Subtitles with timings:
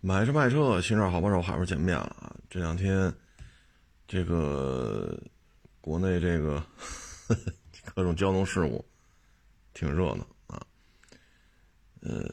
[0.00, 2.32] 买车卖车，新车好帮手，海面见面了啊！
[2.48, 3.12] 这两天，
[4.06, 5.20] 这个
[5.80, 6.64] 国内这个
[7.96, 8.84] 各种交通事故
[9.74, 10.64] 挺热闹啊。
[12.00, 12.24] 呃，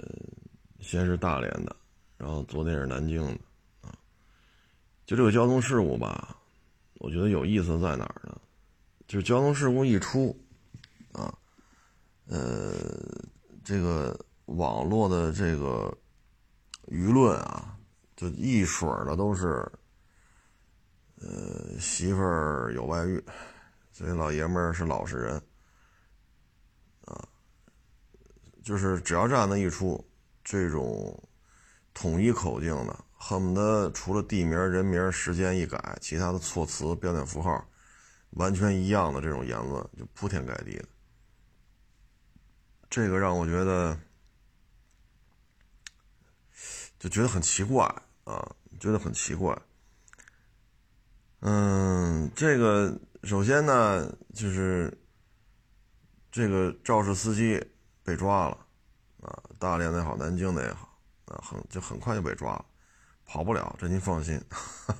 [0.79, 1.75] 先是大连的，
[2.17, 3.39] 然后昨天是南京的
[3.81, 3.97] 啊。
[5.07, 6.37] 就这个交通事故吧，
[6.99, 8.39] 我觉得有意思在哪儿呢？
[9.07, 10.39] 就是交通事故一出
[11.13, 11.35] 啊，
[12.27, 12.75] 呃，
[13.63, 15.91] 这个网络的这个。
[16.87, 17.77] 舆论啊，
[18.15, 19.67] 就一水的都是，
[21.19, 23.23] 呃，媳妇儿有外遇，
[23.91, 25.41] 所以老爷们儿是老实人，
[27.05, 27.27] 啊，
[28.63, 30.07] 就是只要这样的一出，
[30.43, 31.27] 这种
[31.93, 37.67] 统一口径的，恨不得除了地名、人名、时间一改，其他的措辞、标点符号
[38.31, 40.85] 完全一样的这种言论，就铺天盖地的，
[42.89, 43.97] 这个让我觉得。
[47.05, 47.85] 就觉得很奇怪
[48.23, 49.55] 啊，觉得很奇怪。
[51.41, 54.91] 嗯，这个首先呢，就是
[56.31, 57.63] 这个肇事司机
[58.01, 58.57] 被抓了
[59.21, 62.65] 啊，大连的也好，南京的也好啊，很就很快就被抓了，
[63.23, 64.43] 跑不了，这您放心，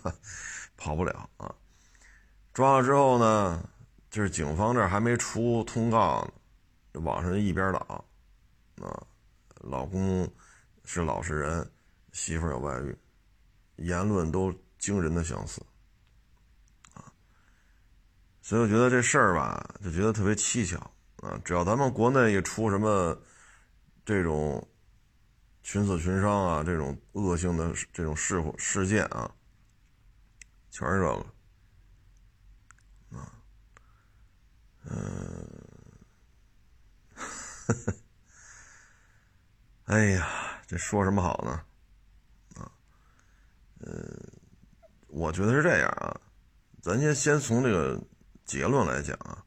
[0.77, 1.51] 跑不了啊。
[2.53, 3.67] 抓了之后呢，
[4.11, 6.23] 就是警方这还没出通告
[6.93, 8.05] 呢，网上一边倒
[8.79, 9.07] 啊，
[9.61, 10.31] 老公
[10.83, 11.67] 是老实人。
[12.15, 12.97] 媳妇有外遇，
[13.75, 14.49] 言论都
[14.79, 15.61] 惊人的相似，
[16.93, 17.11] 啊，
[18.41, 20.79] 所以我觉得这事儿吧，就觉得特别蹊跷
[21.17, 21.37] 啊！
[21.43, 23.21] 只要咱们国内一出什么
[24.05, 24.65] 这种
[25.61, 29.29] 群死群伤啊，这种恶性的这种事故事件啊，
[30.71, 31.17] 全是这
[33.09, 33.43] 个，啊，
[34.85, 35.49] 嗯，
[37.13, 37.93] 呵 呵
[39.83, 41.64] 哎呀，这说什么好呢？
[43.87, 43.93] 嗯，
[45.09, 46.19] 我觉得是这样啊，
[46.81, 48.01] 咱先先从这个
[48.43, 49.45] 结论来讲啊，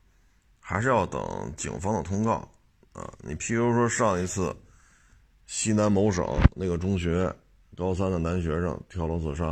[0.61, 2.49] 还是要等警方的通告
[2.93, 3.13] 啊。
[3.19, 4.55] 你譬如说上一次
[5.47, 6.25] 西南某省
[6.55, 7.35] 那个中学
[7.77, 9.49] 高三的男学生跳楼自杀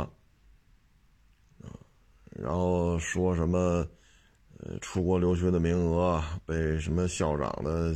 [1.61, 1.67] 啊，
[2.29, 3.85] 然后说什么
[4.59, 7.93] 呃出国留学的名额被什么校长的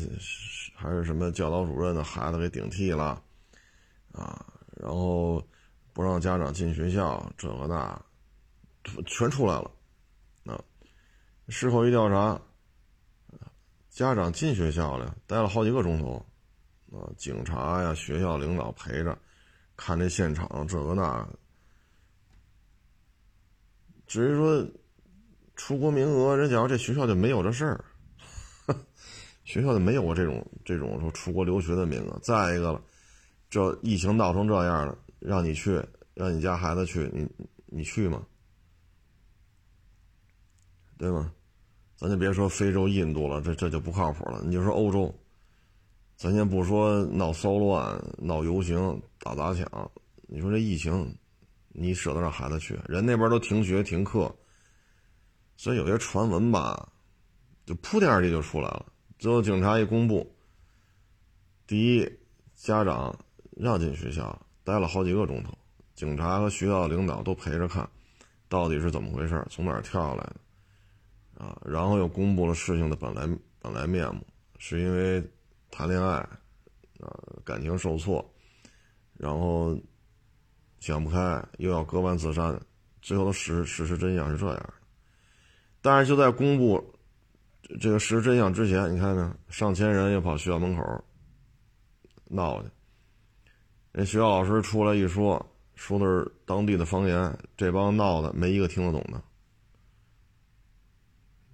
[0.76, 3.24] 还是什么教导主任的孩子给顶替了
[4.12, 4.46] 啊，
[4.76, 5.42] 然后。
[5.94, 8.02] 不让家长进学校，这个那，
[9.06, 9.72] 全出来了。
[10.46, 10.60] 啊，
[11.50, 12.40] 事后一调查，
[13.90, 16.26] 家长进学校了，待了好几个钟头，
[16.92, 19.18] 啊，警察呀、学校领导陪着，
[19.76, 21.28] 看这现场，这个那。
[24.08, 24.66] 至于说
[25.56, 27.86] 出国名额，人讲这学校就没有这事儿，
[29.44, 32.20] 学校就没有过这种这种说出国留学的名额。
[32.24, 32.82] 再一个了，
[33.50, 34.98] 这疫情闹成这样了。
[35.22, 35.82] 让你去，
[36.16, 37.30] 让你家孩子去，你
[37.68, 38.26] 你去吗？
[40.98, 41.32] 对吗？
[41.96, 44.42] 咱就别说非洲、印度了，这这就不靠谱了。
[44.44, 45.14] 你就说欧洲，
[46.16, 49.92] 咱先不说闹骚乱、闹游行、打砸抢，
[50.24, 51.16] 你说这疫情，
[51.70, 52.74] 你舍得让孩子去？
[52.88, 54.36] 人那边都停学停课，
[55.56, 56.92] 所以有些传闻吧，
[57.68, 58.92] 就铺天盖地就出来了。
[59.20, 60.36] 最后警察一公布，
[61.68, 62.20] 第一，
[62.56, 63.16] 家长
[63.56, 64.48] 让进学校。
[64.64, 65.58] 待了好几个钟头，
[65.96, 67.88] 警察和学校领导都陪着看，
[68.48, 73.28] 到底是怎么回事，从哪儿跳下来的，啊，然后又公布了事情的本来
[73.60, 74.26] 本来面目，
[74.58, 75.24] 是因为
[75.70, 76.18] 谈恋爱，
[77.00, 77.10] 啊，
[77.44, 78.24] 感情受挫，
[79.18, 79.78] 然后
[80.80, 82.60] 想不开，又要割腕自杀，
[83.02, 84.74] 最后的事事实真相是这样的。
[85.82, 86.94] 但是就在公布
[87.80, 91.04] 这个事实真相之前，你看看，上千人又跑学校门口
[92.26, 92.70] 闹去。
[93.92, 99.22] 人学校老师出来一说，说的是当地的方言，这帮闹的没一个听得懂的。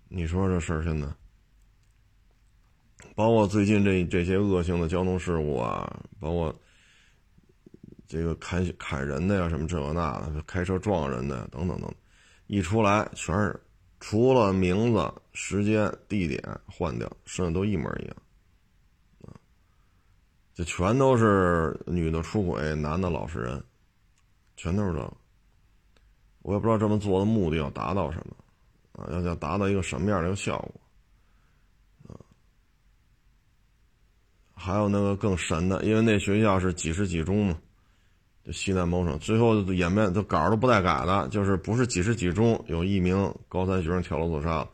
[0.07, 1.07] 你说这事儿现在，
[3.15, 6.55] 包括最近这这些恶性的交通事故啊，包括
[8.07, 11.91] 这个砍砍人的呀，什么这个那的，开车撞人的等等等，
[12.45, 13.59] 一出来全是
[13.99, 18.15] 除了名字、时间、地点换掉，剩下都一模一样。
[20.57, 23.63] 就全都是女的出轨，男的老实人，
[24.55, 25.13] 全都是这。
[26.41, 28.35] 我也不知道这么做的目的要达到什么，
[28.93, 30.81] 啊，要要达到一个什么样的一个效果，
[32.07, 32.17] 啊。
[34.55, 37.59] 还有那个更神的，因为那学校是几十几中嘛，
[38.43, 44.67] 就西南某省，最后演变，就稿都不带改的，就是不是几十几中有一名高三学生跳楼自杀，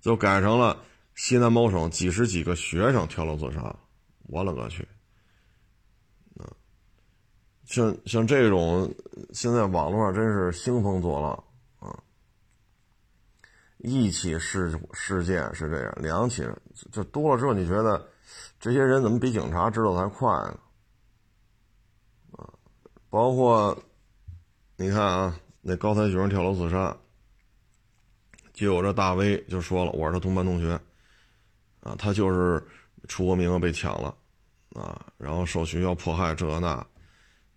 [0.00, 0.78] 就改成了
[1.16, 3.74] 西南某省几十几个学生跳楼自杀。
[4.28, 4.86] 我勒个去！
[7.64, 8.94] 像像这种，
[9.32, 11.44] 现在网络上真是兴风作浪
[11.78, 11.98] 啊！
[13.78, 16.46] 一起事事件是这样，两起
[16.92, 18.06] 这多了之后，你觉得
[18.60, 20.58] 这些人怎么比警察知道的还快呢？
[22.32, 22.52] 啊，
[23.08, 23.76] 包括
[24.76, 26.94] 你看啊，那高三学生跳楼自杀，
[28.52, 30.78] 就有这大 V 就说了，我是他同班同学，
[31.80, 32.62] 啊，他就是
[33.08, 34.14] 出国名额被抢了，
[34.74, 36.86] 啊，然后受学校迫害这那。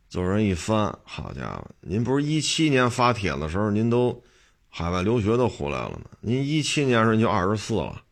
[0.09, 1.67] 就人一翻，好家伙！
[1.81, 4.23] 您不是一七年发帖的时候，您都
[4.69, 6.05] 海外留学都回来了吗？
[6.21, 8.03] 您一七年时候就二十四了，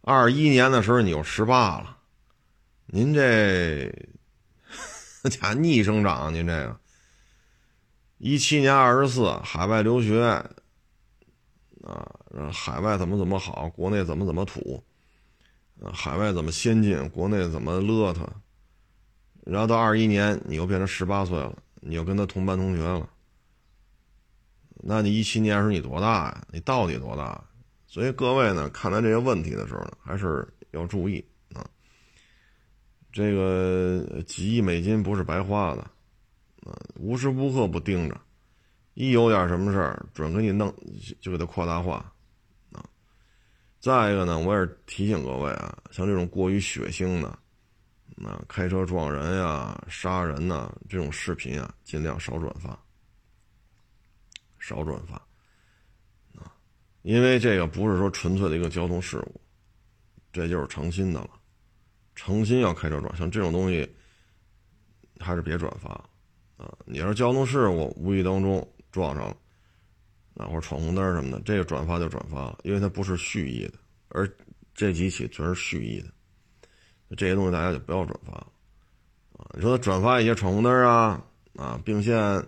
[0.00, 1.98] 二一年的时候你就十八了，
[2.86, 3.92] 您这
[5.30, 6.80] 家逆生长，您这个
[8.16, 10.22] 一七年二十四，海外留学
[11.84, 12.10] 啊，
[12.50, 14.82] 海外怎么怎么好，国内怎么怎么土，
[15.92, 18.26] 海外怎么先进，国内怎么邋遢。
[19.46, 23.08] 然后到二一年，你又变成十八岁了，你又跟他同班同学了。
[24.82, 26.46] 那你一七年时候你多大呀？
[26.50, 27.42] 你到底多大？
[27.86, 31.64] 所以各位呢，看待这些问题的时候呢，还是要注意啊。
[33.12, 35.82] 这个几亿美金不是白花的，
[36.68, 38.20] 啊，无时无刻不盯着，
[38.94, 40.74] 一有点什么事儿，准给你弄，
[41.20, 42.12] 就给它扩大化，
[42.72, 42.84] 啊。
[43.78, 47.38] 再一个呢，我也是提醒各位啊，像这种过于血腥的。
[48.18, 52.70] 那开车撞人呀、杀人呐，这种视频啊，尽量少转发，
[54.58, 55.16] 少转发，
[56.34, 56.50] 啊，
[57.02, 59.38] 因为这个不是说纯粹的一个交通事故，
[60.32, 61.30] 这就是诚心的了，
[62.14, 63.86] 诚心要开车撞，像这种东西，
[65.20, 65.90] 还是别转发，
[66.56, 69.36] 啊，你要是交通事故无意当中撞上了，
[70.36, 73.74] 啊，或者闯红灯什么的，这个转发就转发了，因为它不是蓄意的，
[74.08, 74.26] 而
[74.74, 76.15] 这几起全是蓄意的。
[77.14, 78.46] 这些东西大家就不要转发了，
[79.38, 81.22] 啊，你说转发一些闯红灯啊，
[81.54, 82.44] 啊，并线，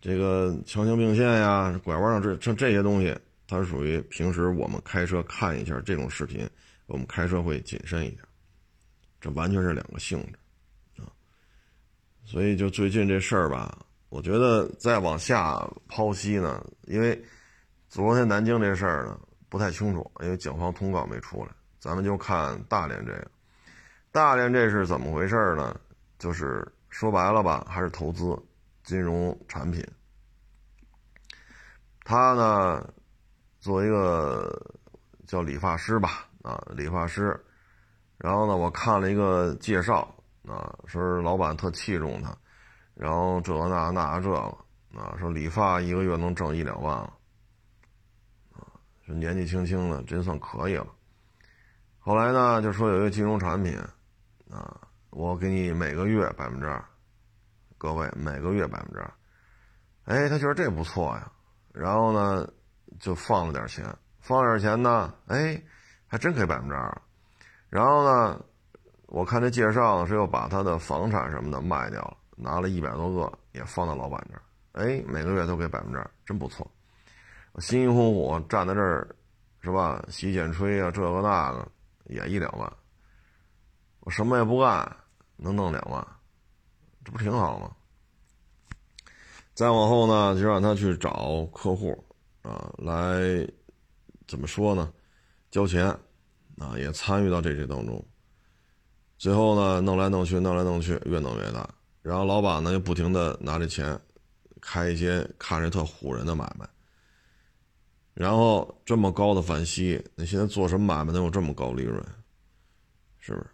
[0.00, 3.16] 这个强行并线呀，拐弯上这像这些东西，
[3.48, 6.46] 它是属于平时我们开车看一下这种视频，
[6.86, 8.22] 我们开车会谨慎一点，
[9.22, 11.08] 这完全是两个性质，啊，
[12.26, 17.18] 所以就最近这事儿吧，我觉得再往下剖析呢，因为
[17.88, 19.18] 昨天南京这事儿呢
[19.48, 23.30] 不太清楚，因为警方通告没出来，咱们就看大连这个。
[24.14, 25.74] 大连这是怎么回事呢？
[26.20, 28.40] 就是说白了吧，还是投资
[28.84, 29.84] 金融产品。
[32.04, 32.88] 他呢，
[33.58, 34.72] 做一个
[35.26, 37.44] 叫理发师吧，啊，理发师。
[38.16, 40.14] 然后呢，我看了一个介绍，
[40.46, 42.32] 啊，说老板特器重他，
[42.94, 44.36] 然后这那那这个，
[44.96, 47.12] 啊，说理发一个月能挣一两万了，
[48.52, 48.62] 啊，
[49.04, 50.86] 说年纪轻轻的真算可以了。
[51.98, 53.76] 后来呢，就说有一个金融产品。
[54.50, 54.80] 啊，
[55.10, 56.84] 我给你每个月百分之二，
[57.78, 59.12] 各位每个月百分之二，
[60.04, 61.32] 哎，他觉得这不错呀，
[61.72, 62.48] 然后呢，
[63.00, 63.84] 就放了点钱，
[64.20, 65.60] 放点钱呢，哎，
[66.06, 67.02] 还真给百分之二，
[67.68, 68.40] 然后呢，
[69.06, 74.42] 我看这介绍是又把他的房产什么的卖掉了，拿了一百多个也放到老板这儿，
[74.84, 76.70] 哎，每个月都给百分之二，真不错，
[77.52, 79.08] 我辛辛苦苦站在这儿，
[79.62, 80.04] 是吧？
[80.08, 81.66] 洗剪吹啊，这个那个
[82.04, 82.70] 也一两万。
[84.04, 84.96] 我什么也不干，
[85.36, 86.06] 能弄两万，
[87.04, 87.70] 这不挺好吗？
[89.54, 92.04] 再往后呢，就让他去找客户
[92.42, 93.48] 啊，来
[94.26, 94.92] 怎么说呢？
[95.50, 95.86] 交钱
[96.58, 98.04] 啊，也参与到这些当中。
[99.16, 101.66] 最后呢，弄来弄去，弄来弄去，越弄越大。
[102.02, 103.98] 然后老板呢，又不停的拿这钱
[104.60, 106.68] 开一些看着特唬人的买卖。
[108.12, 112.04] 然后这么高的返息，你现在做什么买卖能有这么高利润？
[113.18, 113.46] 是不是？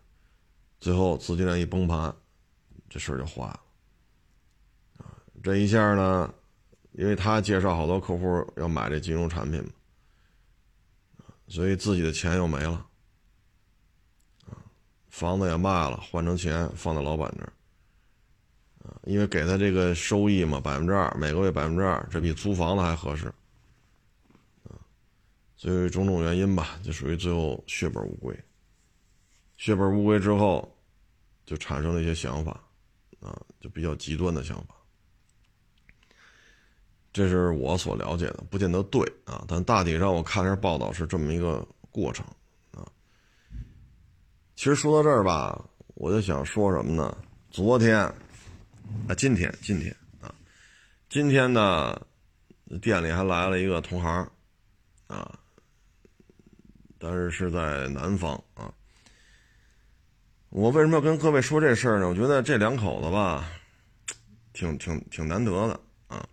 [0.81, 2.15] 最后资金链一崩盘，
[2.89, 3.61] 这事儿就坏了。
[5.43, 6.35] 这一下呢，
[6.93, 9.71] 因为他介绍好多客户要买这金融产品嘛，
[11.49, 12.87] 所以自己的钱又没了。
[15.09, 17.53] 房子也卖了，换成钱放在老板这儿。
[19.05, 23.33] 因为给他这个收益嘛，百分之二，每个月百分之二，这比租房子还合适。
[25.57, 28.39] 所以种种原因吧，就属于最后血本无归。
[29.61, 30.75] 血本无归之后，
[31.45, 32.59] 就产生了一些想法，
[33.21, 34.75] 啊，就比较极端的想法。
[37.13, 42.25] 这是我所了解的，不见得对啊，但大体上我看这报道是这么一个过程
[42.73, 42.91] 啊。
[44.57, 47.15] 其实说到这儿吧，我就想说什么呢？
[47.51, 48.17] 昨天啊，
[49.15, 50.35] 今天，今天啊，
[51.11, 52.01] 今天呢，
[52.81, 54.27] 店里还来了一个同行
[55.07, 55.39] 啊，
[56.99, 58.73] 但是是在南方啊。
[60.51, 62.09] 我为什么要跟各位说这事儿呢？
[62.09, 63.49] 我觉得这两口子吧，
[64.53, 66.29] 挺挺挺难得的啊。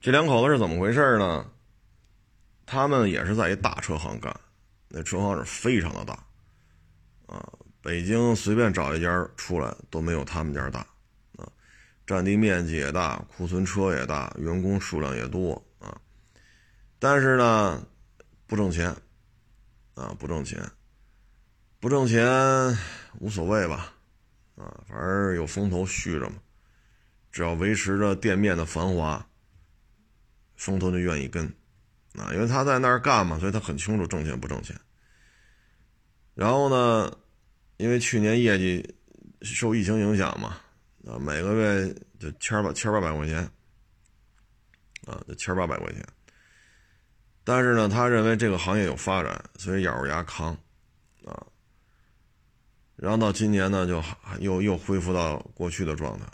[0.00, 1.48] 这两口子是怎么回事呢？
[2.66, 4.34] 他们也是在一大车行干，
[4.88, 6.14] 那车行是非常的大
[7.26, 7.48] 啊，
[7.80, 10.80] 北京随便找一家出来都没有他们家大
[11.36, 11.46] 啊，
[12.04, 15.96] 占地面积也大，库存车也大，员工数量也多啊，
[16.98, 17.86] 但是呢，
[18.48, 18.88] 不挣钱
[19.94, 20.60] 啊，不挣钱，
[21.86, 22.76] 不挣钱
[23.20, 23.92] 无所谓吧，
[24.56, 26.34] 啊，反正有风头续着嘛，
[27.30, 29.24] 只要维持着店面的繁华，
[30.56, 31.46] 风头就愿意跟。
[32.14, 34.76] 啊，因为他在那儿干嘛，所以他很清楚挣钱不挣钱。
[36.34, 37.16] 然后呢，
[37.76, 38.96] 因为去年业绩
[39.42, 40.58] 受疫情影响嘛，
[41.06, 43.48] 啊，每个月就千八千八百块钱，
[45.06, 46.04] 啊，就千八百块钱。
[47.44, 50.58] 但是呢，他认为这个行业有发展，所以咬着牙扛，
[52.96, 54.02] 然后到今年呢，就
[54.40, 56.24] 又又恢复到过去的状态，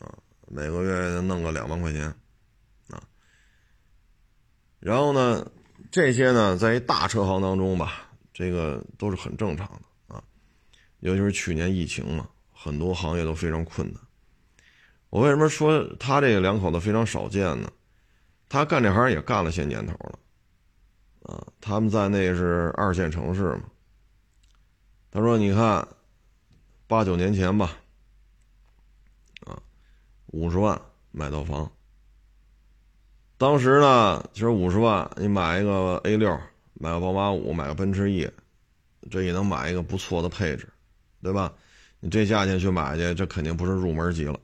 [0.00, 0.12] 啊，
[0.48, 2.06] 每个月弄个两万块钱。
[2.88, 3.00] 啊
[4.80, 5.48] 然后呢，
[5.90, 10.24] 这些呢，在一大车行当中吧，这个都是很正常的啊。
[11.00, 14.02] 尤其是去年疫情嘛，很多行业都非常困难。
[15.10, 17.70] 我为什么说他这个两口子非常少见呢？
[18.48, 20.18] 他干这行也干了些年头了，
[21.22, 23.64] 啊，他们在那是二线城市嘛。
[25.12, 25.86] 他说：“你看，
[26.90, 27.76] 八九年前吧，
[29.46, 29.62] 啊，
[30.26, 30.82] 五十万
[31.12, 31.70] 买套房。”
[33.38, 36.36] 当时呢，其实五十万，你买一个 A 六，
[36.74, 38.28] 买个宝马五，买个奔驰 E，
[39.08, 40.68] 这也能买一个不错的配置，
[41.22, 41.54] 对吧？
[42.00, 44.40] 你这价钱去买去，这肯定不是入门级了，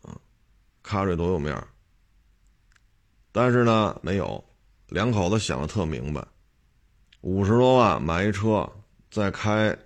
[0.00, 0.16] 啊，
[0.82, 1.54] 卡瑞多有面
[3.30, 4.42] 但是呢，没有，
[4.88, 6.26] 两口子想的特明白，
[7.20, 8.66] 五十多万买一车，
[9.10, 9.76] 再开，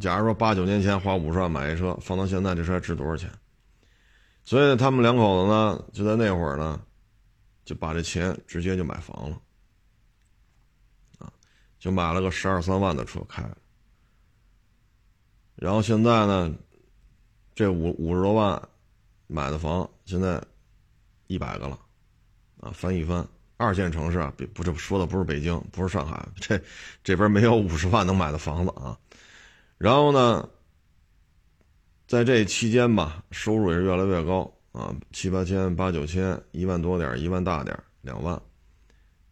[0.00, 3.30] 假如说八九年前花五十万买一车，放到现在这车值多少钱？
[4.44, 6.80] 所以他们两口子呢，就在那会儿呢。
[7.62, 9.40] 就把这钱直接就买房了，
[11.18, 11.32] 啊，
[11.78, 13.48] 就买了个十二三万的车开。
[15.54, 16.52] 然后现在呢，
[17.54, 18.60] 这五五十多万
[19.28, 20.42] 买的房，现在
[21.28, 21.78] 一百个了，
[22.60, 23.24] 啊，翻一番。
[23.56, 26.60] 二线城市啊，不不，这说的不是北京，不是上海，这
[27.04, 28.98] 这边没有五十万能买的房子啊。
[29.80, 30.46] 然后呢，
[32.06, 34.54] 在这期间吧，收入也是越来越高。
[34.72, 38.34] 啊，七八千、八九千、一万多点、一万大点、两万，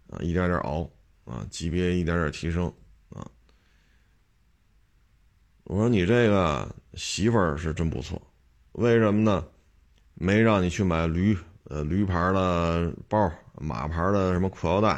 [0.09, 0.91] 啊，一点点熬，
[1.27, 2.65] 啊，级别一点点提升，
[3.11, 3.29] 啊。
[5.65, 8.21] 我说你这个媳妇儿是真不错，
[8.73, 9.47] 为什么呢？
[10.15, 14.97] 没让你去买驴，呃，驴牌的包，马牌的什么裤腰带，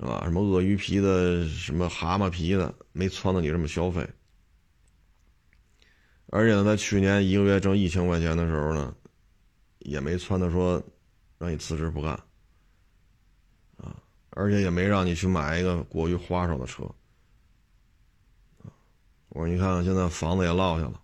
[0.00, 0.22] 是吧？
[0.24, 4.08] 什么鳄鱼皮的，什么蛤蟆皮的，没撺掇你这么消费。
[6.28, 8.94] 而且呢，在去年一个月挣一千块钱的时候呢。
[9.80, 10.82] 也没撺掇说
[11.38, 12.12] 让你辞职不干，
[13.78, 13.96] 啊，
[14.30, 16.82] 而且也没让你去买一个过于花哨的车，
[19.28, 21.00] 我说你看看现在房子也落下了，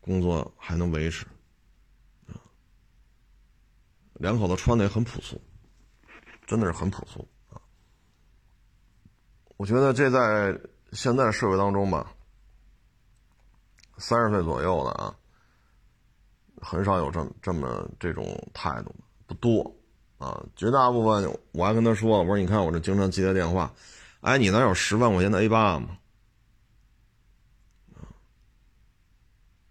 [0.00, 1.24] 工作还能维持，
[2.26, 2.34] 啊，
[4.14, 5.40] 两口子穿的也很朴素，
[6.46, 7.62] 真的是很朴素啊。
[9.56, 10.60] 我觉得这在
[10.92, 12.12] 现在社会当中吧，
[14.00, 15.14] 三十岁左右的啊。
[16.62, 18.94] 很少有这这么这种态度，
[19.26, 19.74] 不多
[20.18, 20.44] 啊。
[20.56, 23.72] 绝大部分，我还跟他说，我说你看我这经常接的电话，
[24.20, 25.96] 哎，你那有十万块钱的 A 八吗？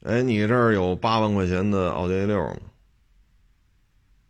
[0.02, 2.62] 哎，你这儿有八万块钱的奥迪 A 六吗？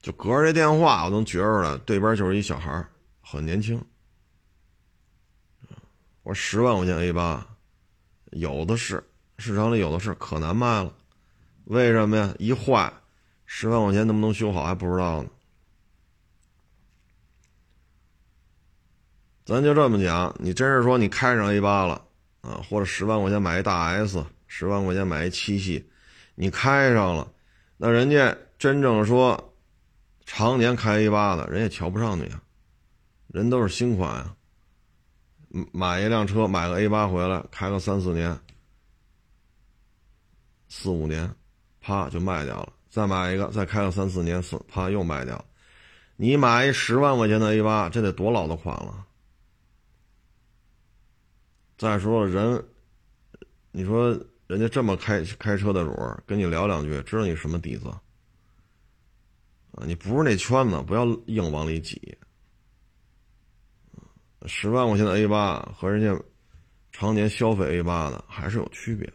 [0.01, 2.85] 就隔着这电话，我能觉出来，对边就是一小孩
[3.21, 3.81] 很年轻。
[6.23, 7.47] 我说十万块钱 A 八，
[8.31, 9.01] 有的是，
[9.39, 10.93] 市场里有的是，可难卖了。
[11.63, 12.35] 为什么呀？
[12.37, 12.91] 一坏，
[13.45, 15.29] 十万块钱能不能修好还不知道呢。
[19.45, 22.05] 咱就这么讲，你真是说你开上 A 八了
[22.41, 25.89] 啊，或者十万块钱买一大 S，十万块钱买一七系，
[26.35, 27.31] 你开上了，
[27.77, 29.53] 那人家真正说
[30.25, 32.43] 常年开 A 八的人也瞧不上你啊，
[33.27, 34.35] 人都是新款啊。
[35.71, 38.39] 买一辆车，买个 A 八回来开个三四年、
[40.69, 41.29] 四五年。
[41.81, 45.43] 啪就卖掉了，再买一个，再开个三四年，四啪又卖掉。
[46.17, 49.05] 你买一十万块钱的 A 八，这得多老的款了。
[51.77, 52.61] 再说了，人，
[53.71, 54.09] 你说
[54.47, 55.93] 人家这么开开车的主，
[56.27, 59.85] 跟你聊两句，知道你什么底子啊？
[59.85, 62.17] 你不是那圈子，不要硬往里挤。
[64.47, 66.21] 十万块钱的 A 八和人家
[66.91, 69.13] 常年消费 A 八的还是有区别的。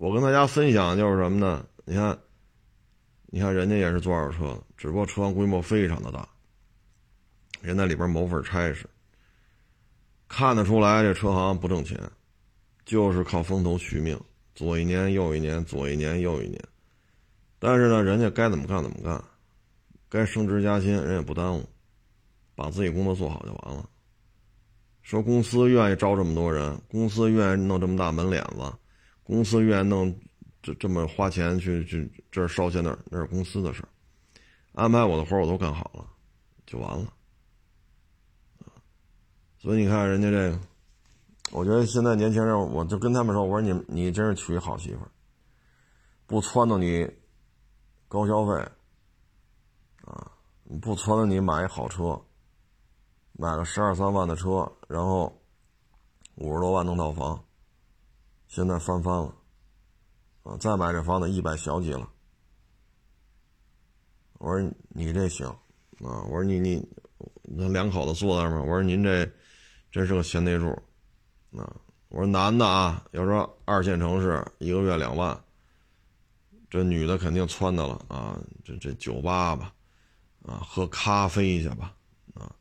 [0.00, 1.62] 我跟大家分享就是什么呢？
[1.84, 2.18] 你看，
[3.26, 6.26] 你看人家也是做二手车的，只不过车行规模非常的大，
[7.60, 8.88] 人在里边谋份差事，
[10.26, 12.00] 看得出来这车行不挣钱，
[12.86, 14.18] 就是靠风头取命，
[14.54, 16.58] 左一年右一年，左一年右一年。
[17.58, 19.22] 但是呢，人家该怎么干怎么干，
[20.08, 21.68] 该升职加薪人也不耽误，
[22.54, 23.86] 把自己工作做好就完了。
[25.02, 28.72] 说公司愿意招这么多人，公司愿意弄这么大门脸子，
[29.30, 30.12] 公司愿意弄
[30.60, 33.88] 这这么花钱去去这儿烧钱那儿，那是公司的事儿。
[34.72, 36.04] 安排我的活我都干好了，
[36.66, 37.12] 就完了。
[39.58, 40.60] 所以你看人家这个，
[41.52, 45.10] 我觉得现在年轻人，我就跟他们说，我说你你真是娶好媳妇儿，
[46.26, 47.08] 不撺掇你。
[48.08, 48.52] 高消费，
[50.04, 50.32] 啊，
[50.82, 52.20] 不撺掇你买一好车，
[53.34, 55.32] 买个十二三万的车，然后
[56.34, 57.40] 五十多万弄套房，
[58.50, 59.32] 现在翻番了，
[60.42, 62.10] 啊，再买这房子一百小几了。
[64.38, 65.46] 我说你这行，
[66.00, 66.84] 啊，我说你你
[67.42, 69.24] 那两口子坐在那儿，我说您这
[69.92, 70.68] 真是个贤内助，
[71.56, 71.76] 啊，
[72.08, 75.40] 我说男的啊，要说二线城市一个月两万。
[76.68, 78.36] 这女的肯定窜的了啊！
[78.64, 79.72] 这这酒吧吧，
[80.42, 81.94] 啊，喝咖啡去吧，
[82.34, 82.52] 啊，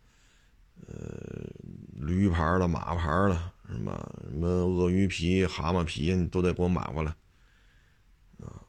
[0.88, 1.50] 呃，
[1.96, 7.12] 驴牌的、马牌的，什么什么鳄鱼皮、蛤蟆皮，你都得给我买回来，
[8.42, 8.62] 啊！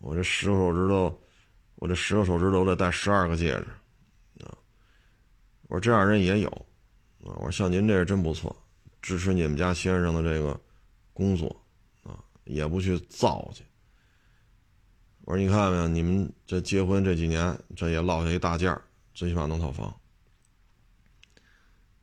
[0.00, 1.20] 我这十个手指头，
[1.76, 4.52] 我这十个手指头得戴十二个戒指，啊！
[5.68, 6.48] 我说这样人也有，
[7.24, 7.32] 啊！
[7.36, 8.54] 我说像您这是真不错，
[9.00, 10.60] 支持你们家先生的这个
[11.12, 11.48] 工作，
[12.02, 13.64] 啊，也不去造去。
[15.22, 15.86] 我说：“你看没有？
[15.86, 18.74] 你们这结婚这几年，这也落下一大件，
[19.12, 19.94] 最起码弄套房。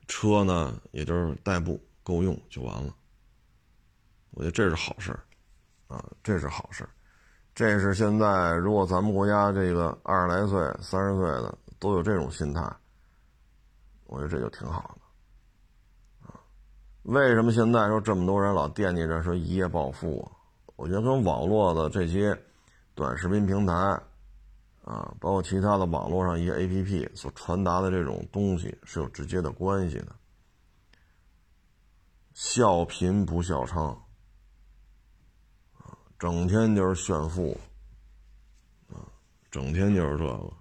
[0.07, 2.95] 车呢，也就是代步够用就完了。
[4.31, 5.19] 我觉得这是好事儿，
[5.87, 6.89] 啊，这是好事儿。
[7.53, 12.61] 这是现在如果咱们国家这个二十来岁、三十岁的都有这种心态，
[14.05, 16.27] 我觉得这就挺好的。
[16.29, 16.39] 啊，
[17.03, 20.31] 为什么现在说这么多人老惦记着说一夜暴富啊？
[20.75, 22.39] 我觉得跟网络的这些。”
[22.95, 23.73] 短视频平台，
[24.85, 30.15] 啊，包括其他的网络上一些 APP 所传达的这种东西是有直接的关系的。
[32.35, 33.97] 笑贫不笑娼，
[35.77, 37.57] 啊，整天就是炫富，
[38.89, 39.07] 啊，
[39.49, 40.53] 整天就是这个。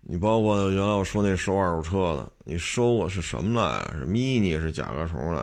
[0.00, 3.80] 你包括原来我说那收二手车的，你收的是什么来？
[3.96, 5.42] 是 mini 是甲壳虫来？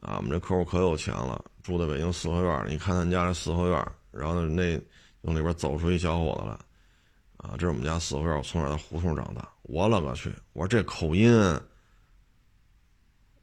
[0.00, 1.44] 啊，我们这客户可有钱了。
[1.62, 4.80] 住在北京四合院，你看他们家这四合院，然后那
[5.22, 6.54] 从里边走出一小伙子来，
[7.36, 9.46] 啊，这是我们家四合院，我从小在胡同长大。
[9.64, 10.32] 我勒个去！
[10.54, 11.30] 我说这口音，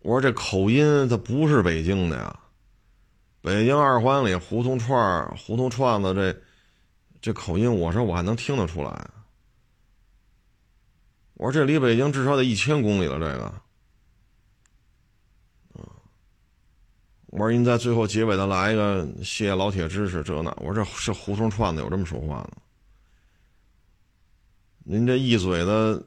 [0.06, 2.40] 我说这口音，他不是北京的呀。
[3.42, 6.42] 北京二环里胡同串胡同串子，这
[7.20, 9.10] 这口音，我说我还能听得出来。
[11.34, 13.52] 我说这离北京至少得一千公里了，这个。
[17.26, 22.58] 我说您在最后结尾的来一个谢谢老铁支持这那，我说这是胡同串子有这么说话的？
[24.84, 26.00] 您这一嘴的，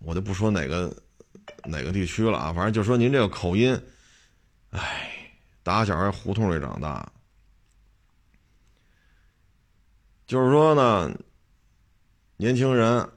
[0.00, 0.92] 我就不说哪个
[1.64, 3.80] 哪个地区了啊，反正就说您这个口音，
[4.70, 5.30] 哎，
[5.62, 7.12] 打小在胡同里长大，
[10.26, 11.14] 就是说呢，
[12.36, 13.08] 年轻人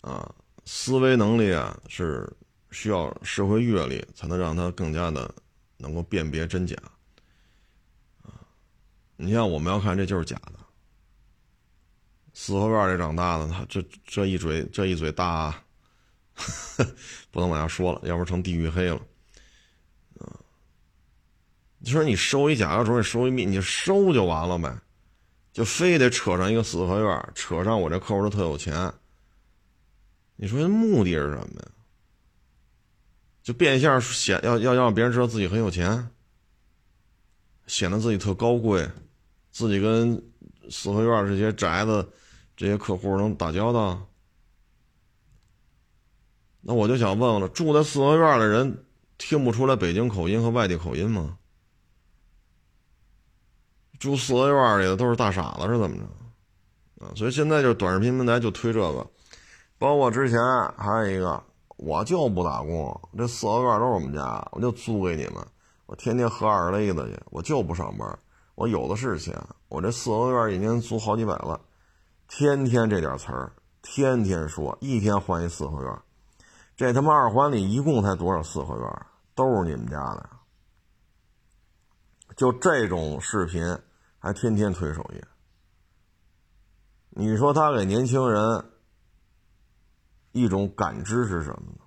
[0.00, 0.34] 啊，
[0.64, 2.30] 思维能力啊是
[2.70, 5.34] 需要社会阅历才能让他更加的。
[5.82, 6.76] 能够辨别真假，
[8.20, 8.28] 啊，
[9.16, 10.52] 你像我们要看这就是假的。
[12.34, 15.58] 四合院里长大的，他这这一嘴这一嘴大，
[17.30, 18.96] 不能往下说了，要不成地狱黑了，
[20.18, 20.36] 啊。
[21.78, 24.76] 你说你收一甲壳虫，你收一蜜，你就收就完了呗，
[25.52, 28.92] 就非得扯上一个四合院，扯上我这客户都特有钱。
[30.36, 31.68] 你说目的是什么呀？
[33.42, 36.10] 就变相显要要让别人知道自己很有钱，
[37.66, 38.88] 显得自己特高贵，
[39.50, 40.22] 自己跟
[40.70, 42.06] 四合院这些宅子、
[42.56, 44.06] 这些客户能打交道。
[46.60, 48.84] 那我就想问问了，住在四合院的人
[49.18, 51.36] 听不出来北京口音和外地口音吗？
[53.98, 57.04] 住四合院里的都是大傻子是怎么着？
[57.04, 59.06] 啊，所以现在就短视频平台就推这个，
[59.78, 60.38] 包括之前
[60.76, 61.42] 还有一个。
[61.82, 65.36] 我就不打工，这四合院都是我们家，我就租给你们。
[65.86, 68.18] 我天天喝二雷子去，我就不上班，
[68.54, 69.34] 我有的是钱。
[69.70, 71.58] 我这四合院一年租好几百万，
[72.28, 75.98] 天天这点词儿，天天说，一天换一四合院。
[76.80, 79.06] 这他妈二环里一共才多少四合院？
[79.34, 80.30] 都是你们家的，
[82.36, 83.62] 就这种视频
[84.18, 85.22] 还天天推首页，
[87.10, 88.64] 你说他给年轻人
[90.32, 91.84] 一种感知是什么呢？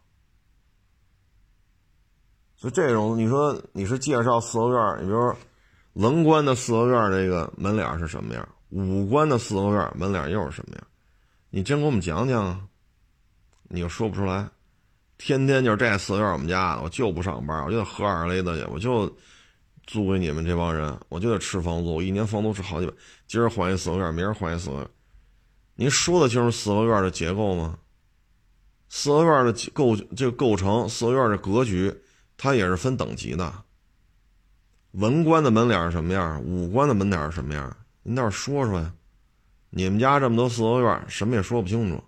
[2.55, 5.35] 就这种，你说你是介绍四合院，你比如说
[5.93, 10.87] 文官的四合院这个门脸是什么样，武官的四合院门脸又是什么样？
[11.49, 12.69] 你真给我们讲讲啊！
[13.63, 14.47] 你又说不出来，
[15.17, 19.11] 天天就是这四合院我们家，我就不上班，我就得喝二雷子去，我就
[19.87, 22.93] 租给你们这帮人，我就得吃房租，一年房租是好几百，
[23.27, 24.87] 今儿换一四合院，明儿换一四合院，
[25.75, 27.77] 您说的清楚四合院的结构吗？
[28.89, 31.93] 四合院的构这个构成，四合院的格局。
[32.35, 33.53] 它也是分等级的，
[34.93, 37.77] 文官的门脸是什么样，武官的门脸是什么样？
[38.01, 38.91] 您倒是说说呀！
[39.69, 42.03] 你们家这么多四合院，什么也说不清楚。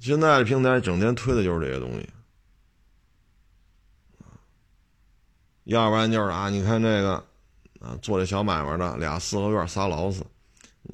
[0.00, 2.08] 现在的平台整天推的就是这些东西，
[5.64, 7.22] 要不然就是啊，你看这个
[7.80, 10.24] 啊，做这小买卖的俩四合院仨老子，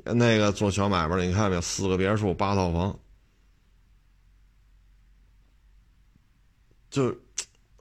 [0.04, 2.98] 那个做小买卖的，你看没有，四个别墅八套房。
[6.90, 7.10] 就，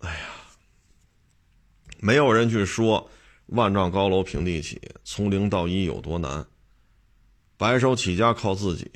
[0.01, 0.29] 哎呀，
[1.99, 3.09] 没有人去说
[3.47, 6.45] 万丈高楼平地起，从零到一有多难，
[7.57, 8.91] 白手起家靠自己。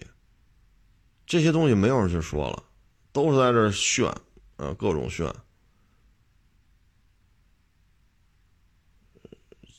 [1.30, 2.64] 这些东西没有人去说了，
[3.12, 4.08] 都是在这炫，
[4.58, 5.32] 啊，各种炫。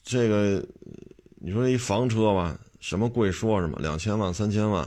[0.05, 0.65] 这个，
[1.41, 4.85] 你说一房车吧，什么贵说什么，两千万、三千万，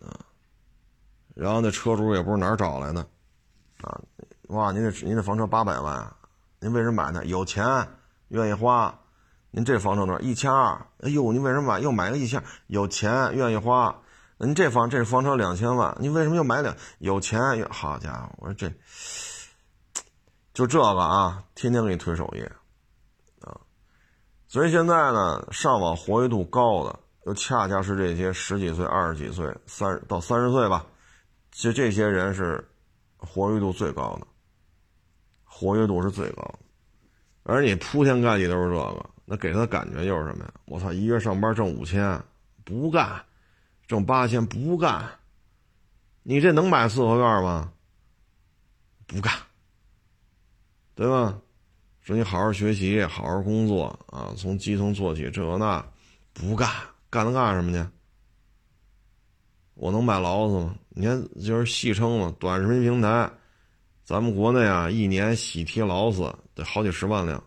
[0.00, 0.24] 啊，
[1.34, 3.06] 然后那车主也不知道哪儿找来的。
[3.82, 4.00] 啊，
[4.48, 4.72] 哇！
[4.72, 6.16] 您这您这房车八百万，
[6.60, 7.26] 您为什么买呢？
[7.26, 7.62] 有钱，
[8.28, 8.98] 愿意花。
[9.50, 10.20] 您这房车多少？
[10.20, 10.86] 一千二。
[11.00, 11.78] 哎呦，您为什么买？
[11.78, 12.42] 又买个一千？
[12.68, 13.94] 有钱，愿意花。
[14.38, 16.74] 您这房这房车两千万，你为什么又买两？
[16.98, 18.34] 有钱，好家伙！
[18.38, 18.72] 我说这，
[20.54, 22.50] 就这个啊，天天给你推首页，
[23.40, 23.60] 啊，
[24.46, 30.86] 所以现在呢，上网活跃度高的，又恰恰是这些十几岁、二十几岁、三到三十岁吧，
[31.52, 32.66] 就这些人是。
[33.20, 34.26] 活跃度最高的，
[35.42, 36.58] 活跃度是最高的，
[37.42, 40.54] 而你铺天盖地都是这个，那给他的感觉又是什么呀？
[40.66, 42.22] 我操，一月上班挣五千，
[42.64, 43.20] 不干；
[43.88, 45.04] 挣八千，不干。
[46.22, 47.72] 你这能买四合院吗？
[49.06, 49.32] 不干，
[50.94, 51.36] 对吧？
[52.02, 55.82] 说你好好学习，好好工作啊，从基层做起，这那，
[56.34, 56.68] 不干，
[57.08, 57.90] 干它干什么去？
[59.72, 60.74] 我能买劳斯吗？
[60.90, 63.30] 你看，就是戏称嘛，短视频平台，
[64.04, 67.42] 咱们国内啊，一年喜提劳斯得好几十万辆。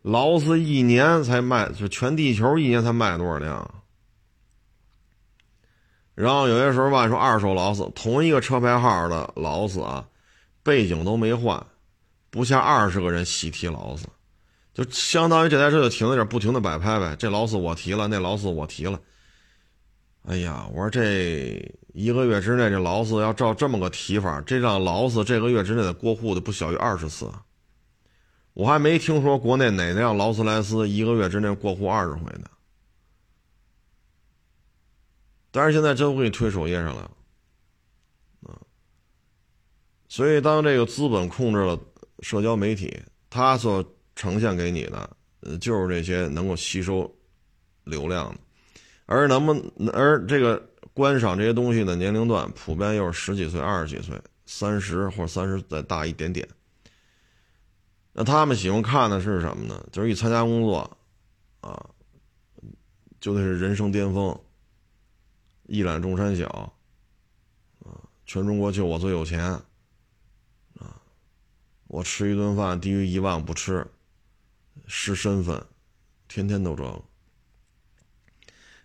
[0.00, 3.75] 劳斯一年才卖，就全地球一年才卖多少辆？
[6.16, 10.04] 然后有些时候吧，说二手劳斯，同一个车牌号的劳斯啊，
[10.62, 11.64] 背景都没换，
[12.30, 14.06] 不下二十个人喜提劳斯，
[14.72, 17.14] 就相当于这台车就停在这，不停的摆拍呗。
[17.18, 18.98] 这劳斯我提了，那劳斯我提了。
[20.26, 27.30] 哎呀，我说这一个月之内，这劳斯要照这么个提法，这辆劳斯这个月之内的过户的不小于二十次。
[28.54, 32.48] 我还没听说国内哪辆劳斯莱斯一个月之内过户二十回呢。
[35.56, 37.10] 但是现在真给你推首页上了，
[38.42, 38.60] 啊，
[40.06, 41.80] 所以当这个资本控制了
[42.20, 42.94] 社交媒体，
[43.30, 43.82] 它所
[44.14, 47.10] 呈现给你的，呃，就是这些能够吸收
[47.84, 48.40] 流量的。
[49.06, 56.46] 而能不能，而这个观赏这些东西的年龄段普遍又是十几岁、二十几岁、三十或者三十再大一点点。
[58.12, 59.82] 那他们喜欢看的是什么呢？
[59.90, 60.98] 就是一参加工作，
[61.62, 61.88] 啊，
[63.20, 64.38] 就得是人生巅峰，
[65.66, 66.46] 一览众山小，
[67.80, 69.42] 啊，全中国就我最有钱，
[70.78, 71.00] 啊，
[71.88, 73.86] 我吃一顿饭低于一万不吃，
[74.86, 75.66] 失身份，
[76.28, 77.02] 天天都这个。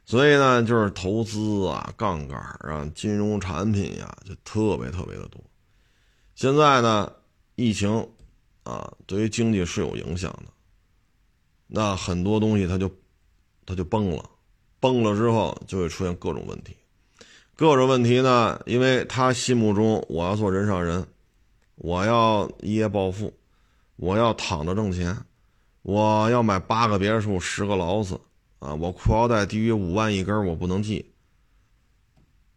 [0.03, 5.41] 所以呢，就是投资啊、杠杆啊、金融产品呀，就特别特别的多。
[6.33, 7.13] 现在呢，
[7.55, 8.09] 疫情
[8.63, 10.45] 啊，对于经济是有影响的。
[11.67, 12.91] 那很多东西它就
[13.65, 14.30] 它就崩了，
[14.81, 16.75] 崩了之后就会出现各种问题。
[17.55, 21.07] 各种问题呢，因为他心目中我要做人上人，
[21.75, 23.33] 我要一夜暴富，
[23.95, 25.15] 我要躺着挣钱，
[25.83, 28.19] 我要买八个别墅、十个劳斯。
[28.61, 28.75] 啊！
[28.75, 31.03] 我裤腰带低于五万一根，我不能系。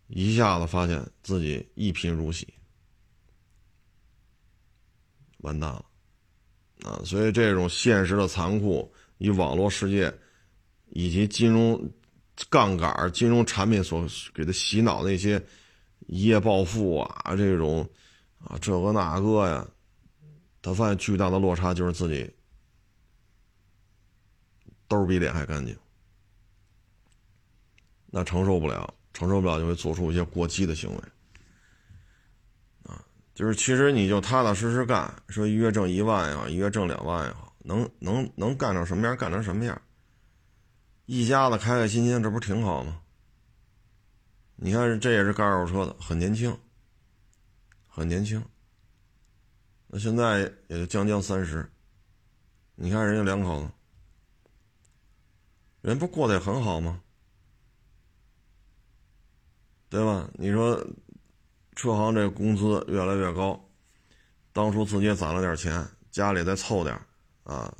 [0.08, 2.46] 一下子发现自己一贫如洗，
[5.38, 5.82] 完蛋了
[6.82, 7.00] 啊！
[7.06, 10.12] 所以这种现实的残酷，与网络世界
[10.90, 11.90] 以及金融
[12.50, 15.40] 杠杆、金融产品所给他洗脑那些
[16.06, 17.88] 一夜暴富啊，这种
[18.38, 19.66] 啊这个那个呀，
[20.60, 22.28] 他发现巨大的落差就是自己
[24.88, 25.76] 兜比脸还干净，
[28.06, 31.02] 那承受不了，承受不了就会做出一些过激的行为。
[32.84, 33.02] 啊，
[33.34, 39.80] 就是其实你就踏踏实实干，说一月挣一万也好，一月挣两万也好，能能能干成什么样，干成什么样，
[41.06, 43.00] 一家子开开心心，这不挺好吗？
[44.56, 46.56] 你看，这也是干二手车的，很年轻，
[47.86, 48.42] 很年轻。
[49.88, 51.70] 那现在也就将将三十，
[52.74, 53.70] 你看人家两口子，
[55.82, 57.02] 人不过得也很好吗？
[59.90, 60.28] 对吧？
[60.34, 60.74] 你说
[61.76, 63.62] 车行这工资越来越高，
[64.52, 66.98] 当初自己也攒了点钱，家里再凑点
[67.42, 67.72] 啊，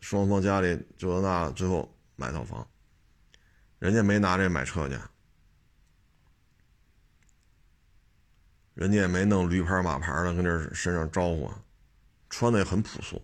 [0.00, 1.88] 双方家里就那最后
[2.20, 2.66] 买套房，
[3.78, 4.98] 人家没拿这买车去，
[8.74, 11.48] 人家也没弄驴牌马牌的跟这身上招呼，
[12.28, 13.22] 穿的也很朴素，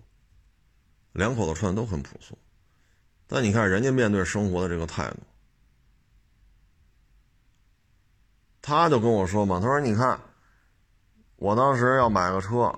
[1.12, 2.38] 两口子穿的都很朴素，
[3.26, 5.18] 但你看人家面对生活的这个态度，
[8.62, 10.20] 他就跟我说嘛，他说你看，
[11.35, 12.72] 我当时要买个车，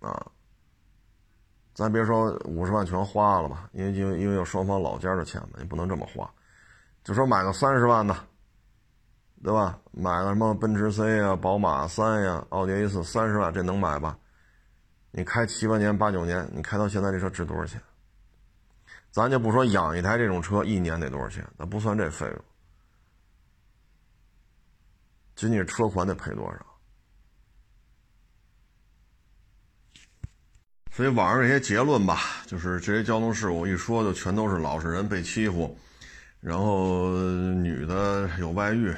[0.00, 0.32] 啊，
[1.74, 6.30] 咱别说五十万全花了吧，因为因为因为有双方老家的钱嘛，你不能这么花，
[7.02, 8.16] 就说买个三十万的。
[9.42, 9.78] 对吧？
[9.90, 14.16] 买个什么奔驰 C 呀、宝马三呀、奥迪 A 四，三十万这能买吧？
[15.10, 17.78] 你开七八年、八九年，你开到现在这车值多少钱？
[19.10, 22.44] 咱就不说养一台这种车一年得多少钱，咱不算这费用，
[25.36, 26.73] 仅仅车款得赔多少？
[30.94, 35.76] 所以网上这些结论吧，就是这些交通事故一说就全都是老实人被欺负，
[36.40, 37.10] 然后
[37.54, 38.94] 女的有外遇。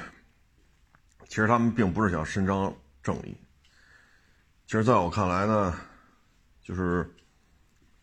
[1.27, 3.35] 其实他们并不是想伸张正义。
[4.67, 5.75] 其实在我看来呢，
[6.61, 7.09] 就是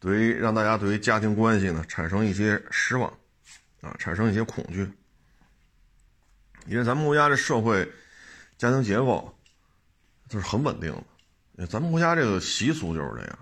[0.00, 3.08] 对于让大家对于家庭关系呢产生一些失望，
[3.80, 4.90] 啊，产生一些恐惧。
[6.66, 7.88] 因为咱们国家这社会
[8.58, 9.32] 家庭结构
[10.28, 10.92] 就是很稳定
[11.56, 13.38] 的，咱们国家这个习俗就是这样，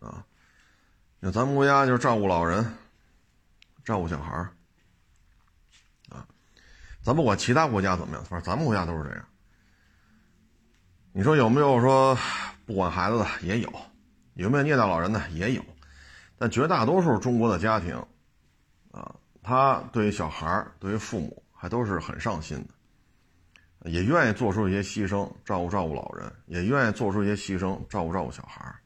[0.00, 0.26] 啊，
[1.20, 2.76] 那咱们国家就是照顾老人，
[3.84, 4.52] 照顾小孩儿。
[6.10, 6.26] 啊
[7.02, 9.24] 咱不管其他国家怎么样，反正咱们国家都是这样。
[11.12, 12.16] 你说有没有说
[12.66, 13.26] 不管孩子的？
[13.42, 13.72] 也有，
[14.34, 15.30] 有没有虐待老人的？
[15.30, 15.64] 也有。
[16.38, 17.96] 但绝大多数中国的家庭，
[18.92, 22.56] 啊，他对于小孩儿对于父母还都是很上心
[23.82, 28.76] 的，也愿意做出一些牺牲，照顾照顾老人，也愿意做出一些牺牲，照顾照顾小孩儿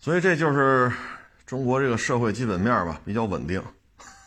[0.00, 0.90] 所以这就是
[1.46, 3.62] 中国这个社会基本面吧，比较稳定。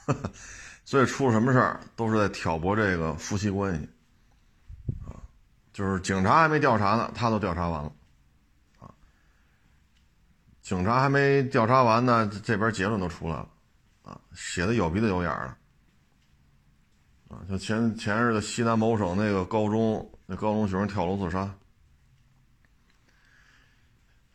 [0.86, 3.90] 所以出了什么事儿，都是在挑拨这个夫妻关系，
[5.08, 5.16] 啊，
[5.72, 7.92] 就是警察还没调查呢，他都调查完了，
[8.80, 8.92] 啊，
[10.62, 13.50] 警察还没调查完呢，这边结论都出来了，
[14.04, 15.56] 啊，写的有鼻子有眼儿
[17.30, 21.50] 的，啊，就前前日的西南某省那个高中那高中学生跳楼自杀，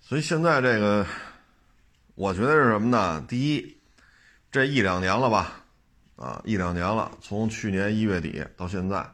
[0.00, 1.06] 所以现在这个，
[2.18, 3.24] 我觉得是什么呢？
[3.28, 3.78] 第一，
[4.50, 5.64] 这一两年了吧。
[6.16, 9.08] 啊，一两年了，从去年一月底到现在，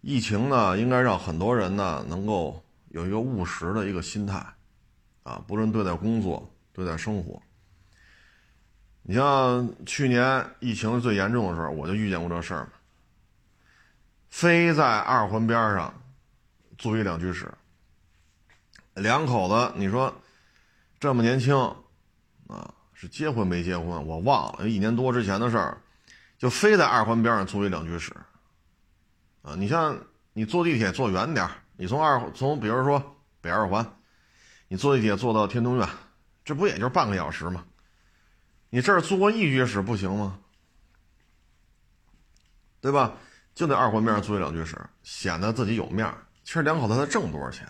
[0.00, 4.38] 疫情呢，应该让很多人呢能够有一个务实的一个心态，
[5.24, 7.42] 啊，不论对待工作，对待生活。
[9.02, 12.70] 你像去年疫情最严重的时候，我就遇见过这事儿嘛，
[14.30, 15.92] 非在二环边上
[16.78, 17.52] 租一两居室，
[18.94, 20.14] 两口子，你说
[21.00, 21.74] 这么年轻，
[22.48, 23.86] 啊，是结婚没结婚？
[24.04, 25.80] 我忘了，一年多之前的事儿。
[26.38, 28.14] 就非在二环边上租一两居室，
[29.42, 29.98] 啊，你像
[30.32, 33.84] 你坐地铁坐远点你从二从比如说北二环，
[34.68, 35.88] 你坐地铁坐到天通苑，
[36.44, 37.64] 这不也就是半个小时吗？
[38.70, 40.38] 你这儿租个一居室不行吗？
[42.80, 43.14] 对吧？
[43.52, 46.24] 就在二环边上租一两居室，显得自己有面儿。
[46.44, 47.66] 其实两口子他挣多少钱？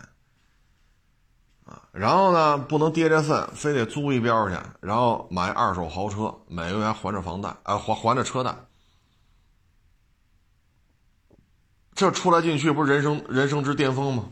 [1.99, 8.55] 然后呢，不能跌这份，非得租一边去，然后买二手豪车，每个月还着房贷，啊，还还着车贷，
[11.97, 14.29] 这出来进去不是人生人生之巅峰吗？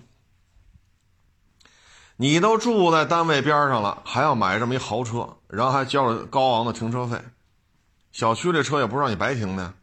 [2.18, 7.20] 你都住在单位边上了，还要买这么一豪车，然后还交了高昂的停车费，
[8.12, 9.74] 小区这车也不是让你白停的，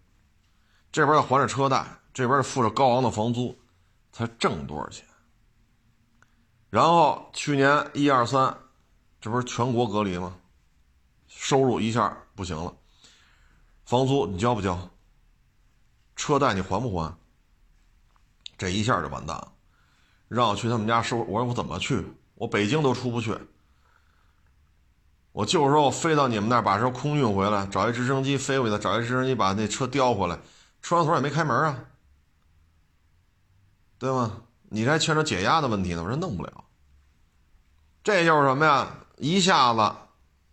[0.89, 3.59] 这边还着车贷，这边付着高昂的房租，
[4.13, 5.05] 才挣多少钱？
[6.73, 8.57] 然后去年一二三，
[9.21, 10.35] 这不是全国隔离吗？
[11.27, 12.73] 收入一下不行了，
[13.85, 14.89] 房租你交不交？
[16.15, 17.15] 车贷你还不还？
[18.57, 19.51] 这一下就完蛋了。
[20.27, 22.03] 让我去他们家收，我说我怎么去？
[22.33, 23.37] 我北京都出不去。
[25.31, 30.39] 我就是说我飞到你们那儿，把车空运回来，找一直升机飞回去，找一直升机把那车调回来，
[30.81, 31.85] 摄像头也没开门啊，
[33.99, 34.41] 对吗？
[34.69, 36.62] 你这还牵扯解压的问题呢，我说弄不了。
[38.03, 38.95] 这就是什么呀？
[39.17, 39.95] 一下子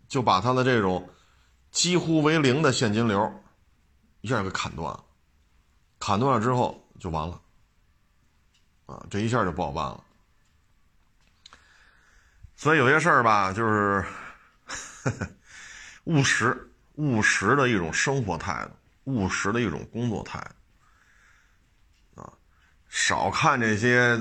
[0.08, 1.10] 就把他的这种
[1.70, 3.42] 几乎为零的现金流
[4.20, 5.04] 一下给砍断了，
[5.98, 7.40] 砍断了之后就完了，
[8.86, 10.04] 啊，这一下就不好办了。
[12.54, 14.04] 所以有些事儿吧，就是。
[16.04, 18.72] 务实，务实的一种生活态度，
[19.04, 20.38] 务实的一种工作态
[22.14, 22.32] 度，啊，
[22.88, 24.18] 少看这些，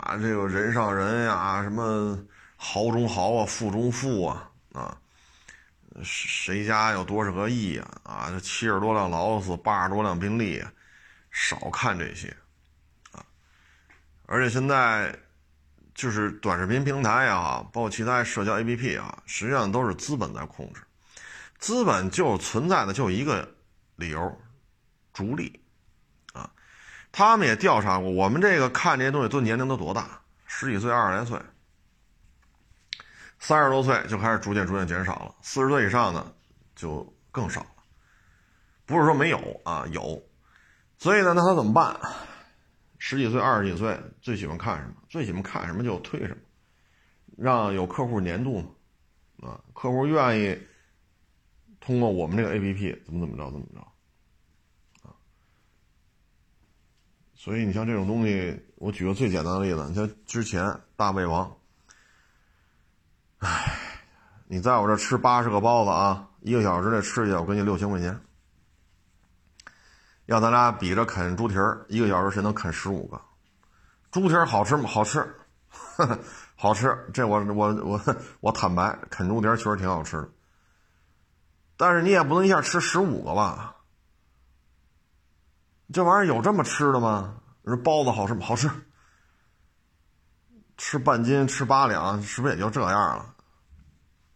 [0.00, 2.18] 啊，这个人上人呀，什么
[2.56, 4.96] 豪中豪啊，富中富啊，啊，
[6.02, 8.00] 谁家有多少个亿啊？
[8.04, 10.62] 啊，这七十多辆劳斯，八十多辆宾利，
[11.30, 12.36] 少看这些，
[13.12, 13.24] 啊，
[14.26, 15.18] 而且现在。
[15.92, 20.80] 就是短视频平台也啊，包括其他社交 APP 啊，实际上都是资本在控制。
[21.58, 23.46] 资本就存在的就一个
[23.96, 24.40] 理由，
[25.12, 25.60] 逐利。
[27.12, 30.20] 他们也调查过，我们这个看这些东西都年龄都多大？
[30.46, 31.40] 十几岁、二十来岁，
[33.38, 36.34] 三十多岁就开始逐渐逐渐减少了，四十岁以上的
[36.74, 37.68] 就更少了。
[38.86, 40.22] 不是说没有啊，有。
[40.98, 41.98] 所以呢，那他怎么办？
[42.98, 44.94] 十几岁、二十几岁最喜欢看什么？
[45.08, 46.36] 最喜欢看什么就推什么，
[47.38, 48.60] 让有客户粘度
[49.38, 50.58] 嘛，啊，客户愿意
[51.80, 53.86] 通过我们这个 A P P 怎么怎么着怎么着，
[57.42, 61.50] 所以你像这种东西，我举个最简单的例子，你像之前大胃王，
[63.38, 63.78] 唉，
[64.46, 68.20] 你在我这吃八十个包子啊，一个小时内吃下，我给你六千块钱。
[70.26, 73.18] 要咱俩比着啃猪蹄儿，一个小时谁能啃十五个？
[74.10, 74.86] 猪蹄儿好吃吗？
[74.86, 75.26] 好吃，
[76.56, 76.94] 好吃。
[77.14, 80.28] 这我我我我坦白，啃猪蹄儿确实挺好吃的。
[81.78, 83.76] 但是你也不能一下吃十五个吧？
[85.92, 87.36] 这玩意儿有这么吃的吗？
[87.64, 88.46] 说包子好吃吗？
[88.46, 88.70] 好吃。
[90.76, 93.34] 吃半斤，吃八两，是不是也就这样了？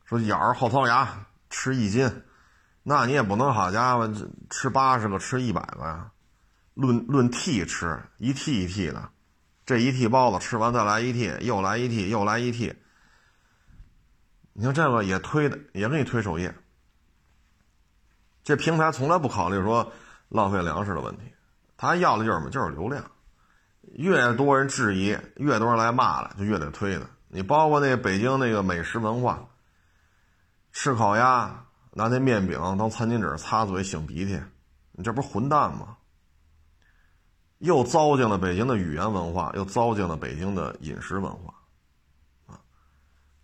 [0.05, 2.23] 说咬着后槽牙吃一斤。
[2.83, 4.13] 那你也不能好家伙
[4.51, 6.13] 吃八十个吃一百个呀，
[6.75, 9.09] 论论屉吃一屉一屉的，
[9.65, 12.77] 这一屉包子吃完再来一屉，又来一屉又来一屉。
[14.53, 16.55] 你看这个也推的也给你推首页，
[18.43, 19.91] 这平台从来不考虑说
[20.29, 21.34] 浪费粮食的问题，
[21.77, 22.51] 他要的就是什么？
[22.51, 23.05] 就是流量，
[23.93, 27.07] 越多人质疑，越多人来骂了，就越得推的。
[27.29, 29.47] 你包括那北京那个美食文化，
[30.73, 31.61] 吃烤鸭。
[31.97, 34.43] 拿那面饼当餐巾纸擦嘴擤鼻涕，
[34.91, 35.97] 你这不是混蛋吗？
[37.59, 41.55] 又糟践了北京的语言文化，又糟践了北京的饮食文化，
[42.47, 42.59] 啊？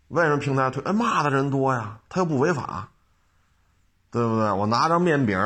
[0.08, 0.82] 为什么平台推？
[0.82, 2.90] 哎，骂的人多呀，他又不违法，
[4.10, 4.52] 对不对？
[4.52, 5.38] 我拿着面饼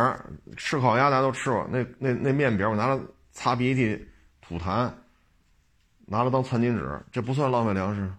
[0.56, 3.00] 吃烤鸭，大家都吃过，那那那面饼我拿着
[3.32, 4.08] 擦鼻涕
[4.40, 4.92] 吐痰，
[6.06, 8.12] 拿了当餐巾纸，这不算浪费粮食。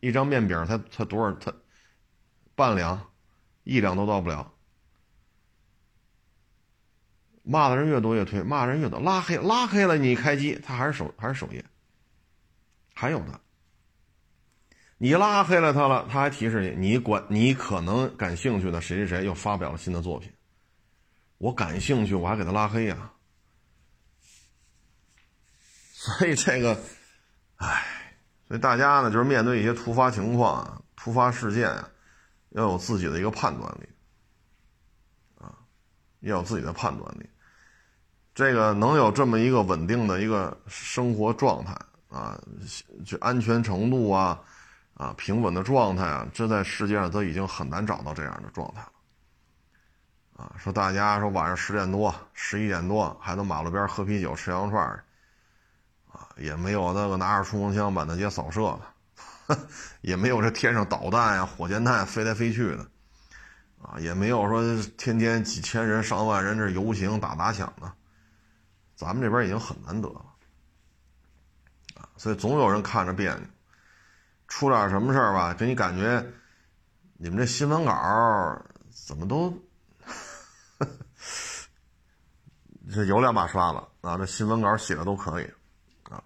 [0.00, 1.34] 一张面饼才才多少？
[1.38, 1.52] 才
[2.54, 3.00] 半两。
[3.66, 4.52] 一两都到不了，
[7.42, 11.64] 骂的人越多越推，骂的人越多拉黑拉黑了，你开机他还是首还是首页，
[12.92, 13.40] 还有呢，
[14.98, 20.32] 你拉黑了他了，他还提示你，你管你可能感兴趣的谁谁谁又发表了新的作品，
[21.38, 23.12] 我感兴趣我还给他拉黑呀，
[25.92, 26.78] 所以这个，
[27.56, 28.14] 唉，
[28.48, 31.90] 所以大家呢就是面对一些突发情况啊、突发事件啊。
[32.50, 33.88] 要有自己的一个判断力，
[35.40, 35.58] 啊，
[36.20, 37.28] 要有自己的判断力。
[38.32, 41.76] 这个能有这么一个稳定的一个生活状态
[42.08, 42.40] 啊，
[43.04, 44.40] 就安全程度啊，
[44.94, 48.92] 啊，平稳的状态啊，这在世界上都已经很难找到这样的状态了。
[50.36, 54.84] 啊，说大家说晚上十点多、十一点多还在马路边喝啤酒、吃羊肉串
[56.10, 58.80] 啊，也没有那个拿着冲锋枪满大街扫射的。
[60.00, 62.86] 也没有这天上导弹呀、火箭弹飞来飞去的，
[63.78, 67.92] 啊，也没有说天天几千人、上万人这游行打砸抢的，
[68.96, 70.24] 咱们这边已经很难得了，
[72.00, 73.44] 啊，所以总有人看着别扭，
[74.48, 76.24] 出点什么事儿吧，给你感觉
[77.16, 79.52] 你们这新闻稿怎么都
[82.92, 85.50] 这有两把刷子啊，这新闻稿写的都可以
[86.04, 86.22] 啊。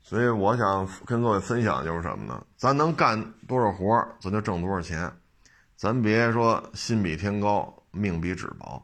[0.00, 2.44] 所以我想跟各位分享就是什么呢？
[2.56, 5.12] 咱能干多少活咱就挣多少钱，
[5.76, 8.82] 咱别说心比天高，命比纸薄。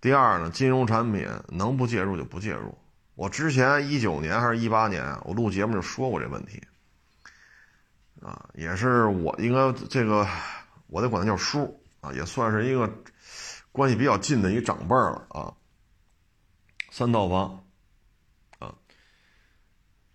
[0.00, 2.76] 第二呢，金融产品能不介入就不介入。
[3.14, 6.62] 我之前一九年还是一八年，我录节目就说过这问题。
[8.24, 10.26] 啊，也是我应该这个，
[10.86, 12.90] 我得管他叫叔啊，也算是一个
[13.70, 15.52] 关系比较近的一长辈了啊。
[16.90, 17.62] 三套房，
[18.60, 18.72] 啊，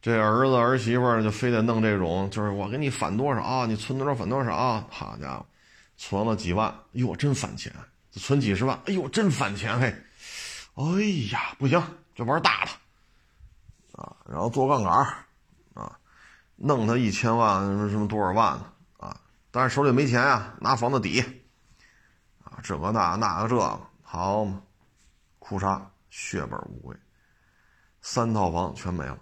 [0.01, 5.45] 这儿子儿媳妇就非得弄这种，就是我给你返多少啊，你存多少返多少啊，好家伙，
[5.95, 7.71] 存了几万，哟，真返钱；
[8.13, 9.93] 存几十万，哎呦，真返钱嘿，
[10.73, 10.83] 哎
[11.31, 11.79] 呀，不行，
[12.15, 12.71] 就玩大的，
[14.01, 15.05] 啊，然后做杠杆，
[16.61, 18.59] 弄他一千万什么什么多少万
[18.97, 19.19] 啊，
[19.51, 21.21] 但是手里没钱呀，拿房子抵，
[22.43, 24.61] 啊，这个那那个这个，好嘛，
[25.39, 25.81] 哭嚓。
[26.11, 26.97] 血本无归，
[28.01, 29.15] 三套房全没了。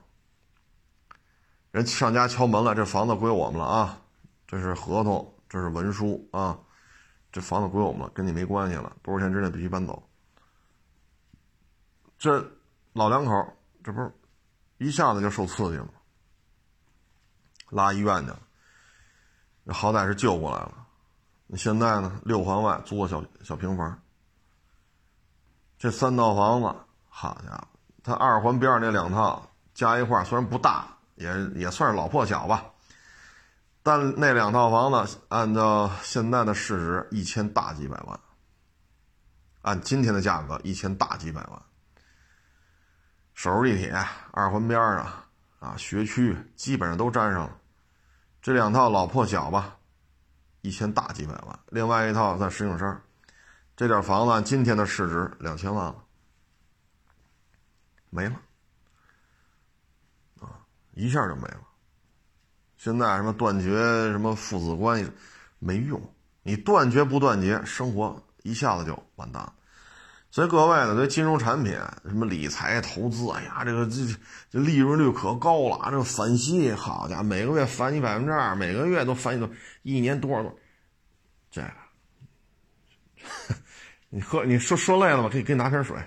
[1.72, 4.02] 人上家敲门了，这房子归我们了啊！
[4.48, 6.58] 这是合同，这是文书啊！
[7.30, 8.96] 这房子归我们了，跟你没关系了。
[9.04, 10.02] 多少天之内必须搬走。
[12.18, 12.40] 这
[12.94, 14.10] 老两口，这不是
[14.78, 15.90] 一下子就受刺激了，
[17.70, 18.40] 拉医院去了。
[19.74, 20.74] 好歹是救过来了。
[21.56, 24.00] 现在呢，六环外租个小小平房。
[25.78, 26.76] 这三套房子，
[27.08, 27.68] 好家伙，
[28.04, 32.66] 他二环边上那两套加一块虽然不大，也也算是老破小吧。
[33.84, 38.20] 但那两套房子按照现在的市值，一千大几百万。
[39.62, 41.62] 按今天的价格，一千大几百万。
[43.34, 43.94] 首都地铁
[44.32, 45.06] 二环边上
[45.60, 47.58] 啊，学区基本上都沾上了。
[48.42, 49.78] 这两套老破小吧，
[50.62, 51.60] 一千大几百万。
[51.70, 53.02] 另外一套在石景山。
[53.76, 56.04] 这点房子按今天的市值两千万了，
[58.10, 58.42] 没了，
[60.40, 61.62] 啊，一下就没了。
[62.78, 63.72] 现在什么断绝
[64.12, 65.12] 什么父子关系，
[65.60, 66.02] 没用。
[66.42, 69.54] 你断绝不断绝，生活一下子就完蛋了。
[70.38, 71.74] 所以各位呢，对金融产品、
[72.04, 74.06] 什么理财投资，哎呀，这个这
[74.52, 79.50] 这利润率可高了啊，这个返息，好家伙，每个月返你百分之二，每个月都返你多，
[79.82, 80.56] 一年多少多，
[81.50, 81.72] 这个。
[84.10, 85.30] 你喝，你说说累了吧？
[85.30, 85.98] 可以给你拿瓶水，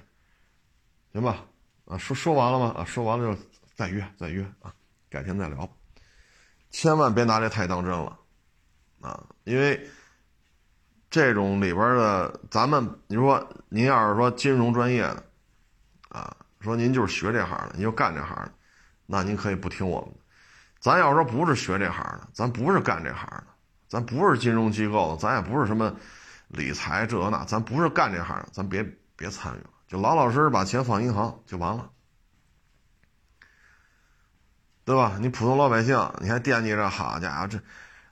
[1.12, 1.44] 行吧？
[1.86, 2.72] 啊，说说完了吗？
[2.78, 3.42] 啊，说完了就
[3.74, 4.72] 再约，再约啊，
[5.10, 5.68] 改天再聊。
[6.70, 8.16] 千万别拿这太当真了，
[9.00, 9.90] 啊，因为
[11.10, 15.22] 这种里边的，咱们你说您要是说金融专业的，
[16.08, 18.52] 啊，说您就是学这行的，您就干这行的，
[19.06, 20.20] 那您可以不听我们的。
[20.78, 23.44] 咱要说不是学这行的，咱不是干这行的，
[23.88, 25.94] 咱不是金融机构的，咱也不是什么。
[26.52, 28.84] 理财这那，咱不是干这行的，咱别
[29.14, 31.88] 别参与了，就老老实实把钱放银行就完了，
[34.84, 35.16] 对吧？
[35.20, 37.60] 你普通老百姓，你还惦记着好家伙这，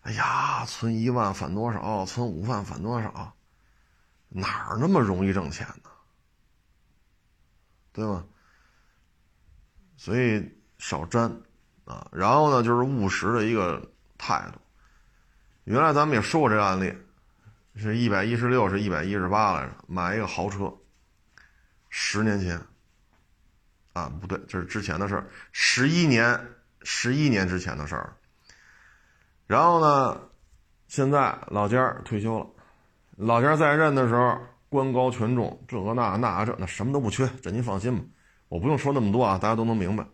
[0.02, 3.36] 哎呀，存一万返多少，存五万返多少，
[4.28, 5.90] 哪儿那么容易挣钱呢？
[7.92, 8.24] 对吧？
[9.96, 11.30] 所以少沾
[11.84, 14.60] 啊，然后呢，就是务实的一个态度。
[15.64, 16.96] 原来咱们也说过这个案例。
[17.80, 19.72] 是一百一十六，是一百一十八来着。
[19.86, 20.76] 买一个豪车，
[21.90, 22.60] 十年前，
[23.92, 26.44] 啊，不对，这是之前的事儿，十一年，
[26.82, 28.16] 十一年之前的事儿。
[29.48, 30.20] 然后呢，
[30.86, 32.46] 现在老家退休了，
[33.16, 34.38] 老家在任的时候
[34.68, 38.04] 官高权重，这个那那这那什么都不缺，这您放心吧，
[38.48, 40.06] 我不用说那么多啊，大家都能明白。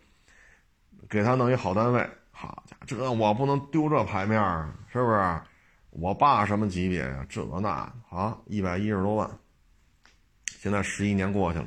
[1.11, 5.41] 给他弄一好单位，好家伙，这我不能丢这牌面儿，是不是？
[5.91, 7.27] 我爸什么级别呀？
[7.29, 9.29] 这那啊，一百一十多万。
[10.47, 11.67] 现在十一年过去了，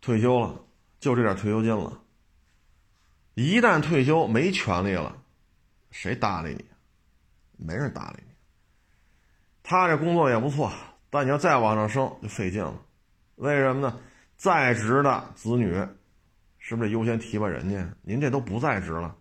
[0.00, 0.58] 退休了，
[0.98, 2.00] 就这点退休金了。
[3.34, 5.16] 一旦退休没权利了，
[5.90, 6.64] 谁搭理你？
[7.56, 8.34] 没人搭理你。
[9.62, 10.72] 他这工作也不错，
[11.10, 12.80] 但你要再往上升就费劲了。
[13.36, 13.98] 为什么呢？
[14.36, 15.74] 在职的子女
[16.58, 17.88] 是不是优先提拔人家？
[18.02, 19.16] 您这都不在职了，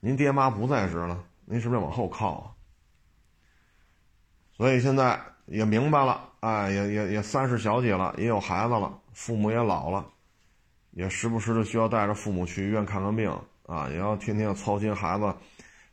[0.00, 2.50] 您爹妈不在职了，您是不是往后靠啊？
[4.52, 10.06] 所以现在也明白了，哎，也也也三十小几了，也有孩子了，父母也老了，
[10.90, 13.30] 也时不时的需要带着父母去医院看看病
[13.66, 15.34] 啊，也要天天要操心孩子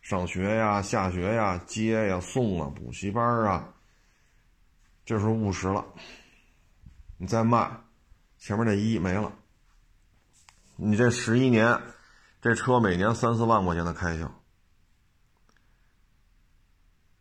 [0.04, 3.70] 上学呀、下学呀、接呀、送啊、补习班啊，
[5.06, 5.86] 这时候务实了。
[7.18, 7.86] 你再慢，
[8.38, 9.32] 前面那一没了，
[10.76, 11.80] 你这十一年，
[12.42, 14.30] 这车每年三四万块钱的开销。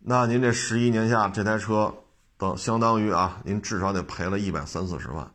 [0.00, 1.94] 那您这十一年下这台车，
[2.36, 5.32] 等相当于啊，您至少得赔了一百三四十万。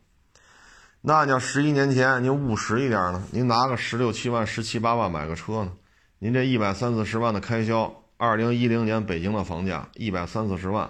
[1.00, 5.72] 那你要十一年前您务实一点呢，您拿个十六七万、十七八万买个车呢，
[6.20, 10.90] 您这一百三四十万的开销，二零一零年北京的房价一百三四十万，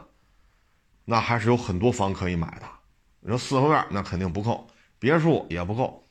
[1.04, 2.66] 那还是有很多房可以买的。
[3.20, 4.66] 你说四合院那肯定不够，
[5.00, 6.08] 别墅也不够。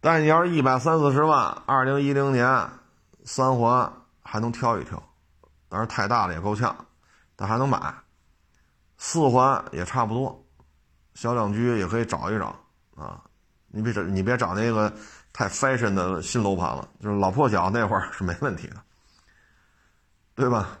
[0.00, 2.68] 但你要是一百三四十万，二零一零年
[3.24, 5.00] 三环还能挑一挑，
[5.68, 6.74] 当然太大了也够呛，
[7.36, 7.94] 但还能买。
[8.98, 10.44] 四环也差不多，
[11.14, 12.58] 小两居也可以找一找
[12.96, 13.22] 啊。
[13.68, 14.92] 你别找，你别找那个
[15.34, 18.76] 太 fashion 的新楼盘了，就是老破小那会儿是没问题的，
[20.34, 20.78] 对吧？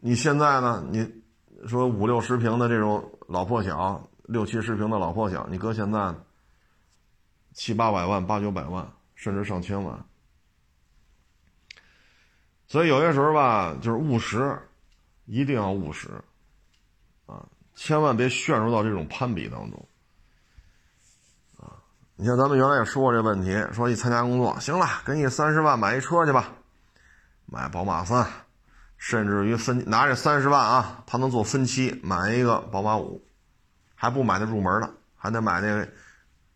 [0.00, 0.86] 你现在呢？
[0.90, 1.22] 你
[1.66, 6.14] 说五六十平的这种老破小，六七十平的老破小，你搁现在
[7.52, 10.04] 七八百万、八九百万，甚至上千万。
[12.66, 14.56] 所以有些时候吧，就是务实，
[15.24, 16.10] 一定要务实，
[17.24, 17.44] 啊，
[17.74, 19.87] 千万别陷入到这种攀比当中，
[22.20, 26.48] 你像咱们原来也说过这问题，说一参加工作，行了，给你三十万买一车去吧，
[27.46, 28.26] 买宝马三。
[28.96, 33.22] 甚至于分拿这三十万啊，他能做分期买一个宝马五，
[33.94, 35.88] 还不买那入门的，还得买那个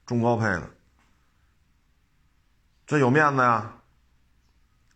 [0.05, 0.69] 中高配的，
[2.85, 3.73] 这有面子呀。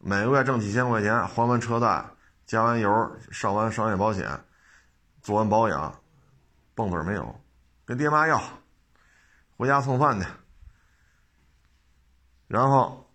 [0.01, 2.05] 每个月挣几千块钱，还完车贷，
[2.45, 4.29] 加完油，上完商业保险，
[5.23, 5.95] 做完保养，
[6.75, 7.41] 蹦子没有，
[7.85, 8.43] 跟爹妈要，
[9.57, 10.27] 回家蹭饭去，
[12.47, 13.11] 然后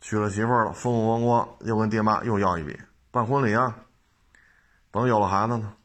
[0.00, 2.78] 娶了媳妇了，风风光光，又跟爹妈又要一笔。
[3.10, 3.78] 办婚礼啊，
[4.90, 5.76] 等有了孩子呢，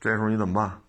[0.00, 0.82] 这时候你怎么办？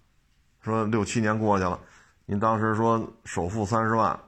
[0.61, 1.79] 说六七年过去了，
[2.25, 4.19] 您当时说首付三十万，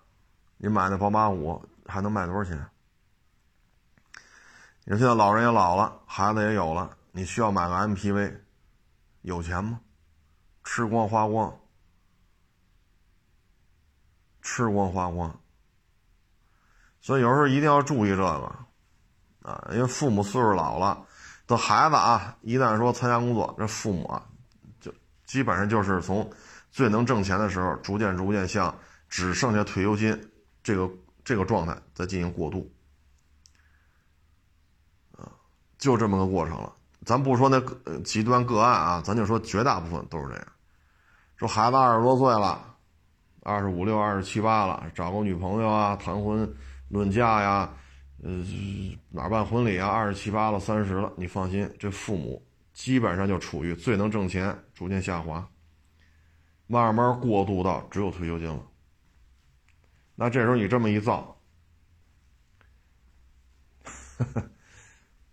[0.57, 2.69] 你买那宝马五还能卖多少钱？
[4.85, 8.39] 你说现在老人也老了，孩子也有了，你需要买个 MPV，
[9.21, 9.81] 有钱吗？
[10.63, 11.59] 吃光花光，
[14.41, 15.39] 吃光花光。
[17.09, 18.55] 所以有时候一定要注意这个
[19.41, 21.07] 啊，因为父母岁数老了。
[21.47, 24.23] 的孩子啊，一旦说参加工作，这父母啊，
[24.79, 24.93] 就
[25.25, 26.29] 基本上就是从
[26.69, 28.71] 最能挣钱的时候，逐渐逐渐向
[29.07, 30.15] 只剩下退休金
[30.61, 30.87] 这个
[31.23, 32.71] 这个状态在进行过渡，
[35.17, 35.33] 啊，
[35.79, 36.71] 就这么个过程了。
[37.07, 37.59] 咱不说那
[38.01, 40.45] 极端个案啊，咱就说绝大部分都是这样。
[41.37, 42.75] 说孩子二十多岁了，
[43.41, 46.47] 二十五六、二十七八了，找个女朋友啊，谈婚
[46.89, 47.73] 论嫁呀。
[48.21, 48.43] 呃，
[49.11, 49.87] 哪办婚礼啊？
[49.87, 55.47] 二十七八了，三十了，你放心，这父母基本上就处于最能挣钱，逐渐下滑，
[56.67, 58.61] 慢慢过渡到只有退休金了。
[60.15, 61.39] 那这时候你这么一造，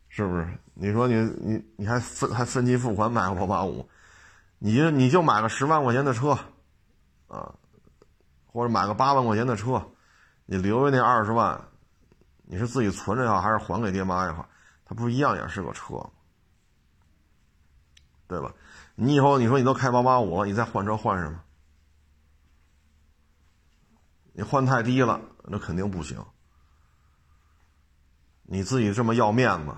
[0.08, 0.46] 是不是？
[0.74, 3.88] 你说你你你还分还分期付款买个宝马五，
[4.60, 6.38] 你就你就买个十万块钱的车，
[7.26, 7.52] 啊，
[8.46, 9.84] 或者买个八万块钱的车，
[10.46, 11.60] 你留下那二十万。
[12.48, 14.48] 你是自己存着也好，还是还给爹妈也好，
[14.84, 15.96] 它不一样也是个车，
[18.28, 18.54] 对吧？
[18.94, 21.42] 你以后你说你都开宝马五了，你再换车换什么？
[24.32, 26.24] 你换太低了，那肯定不行。
[28.44, 29.74] 你自己这么要面子，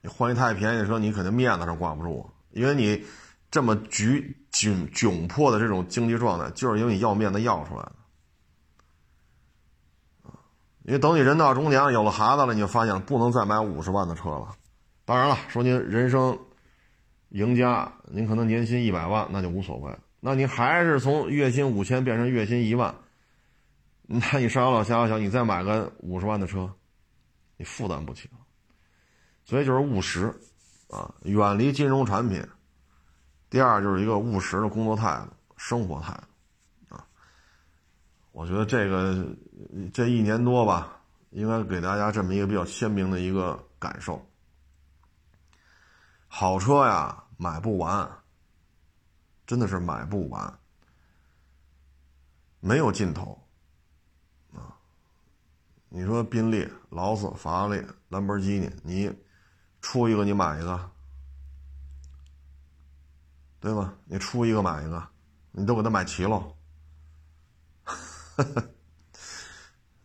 [0.00, 3.06] 你换一太便宜的车，你肯定面子上挂不住，因为你
[3.50, 7.92] 这么局窘窘迫的这种经济状态，就是因为你要面子要出来的。
[10.88, 14.56] 因为等你人到中年有了孩子了，你就发现不能再买五十万的车了。
[15.04, 16.38] 当然了，说您人生
[17.28, 19.94] 赢家，您可能年薪一百万，那就无所谓。
[20.18, 22.94] 那你还是从月薪五千变成月薪一万，
[24.06, 26.72] 那你上有老下有小，你再买个五十万的车，
[27.58, 28.30] 你负担不起。
[29.44, 30.34] 所以就是务实
[30.88, 32.42] 啊，远离金融产品。
[33.50, 36.14] 第二就是一个务实的工作态度、生活态
[36.88, 37.04] 度啊。
[38.32, 39.36] 我觉得这个
[39.92, 41.00] 这一年多吧，
[41.30, 44.24] 应该给大家这么一个比较鲜明的一个感受。
[46.28, 48.08] 好车呀，买不完，
[49.46, 50.58] 真的是买不完，
[52.60, 53.36] 没有尽头
[54.52, 54.76] 啊！
[55.88, 59.12] 你说宾利、劳斯、法拉利、兰博基尼，你
[59.80, 60.90] 出一个你买一个，
[63.58, 63.94] 对吧？
[64.04, 65.08] 你出一个买一个，
[65.50, 66.54] 你都给他买齐喽。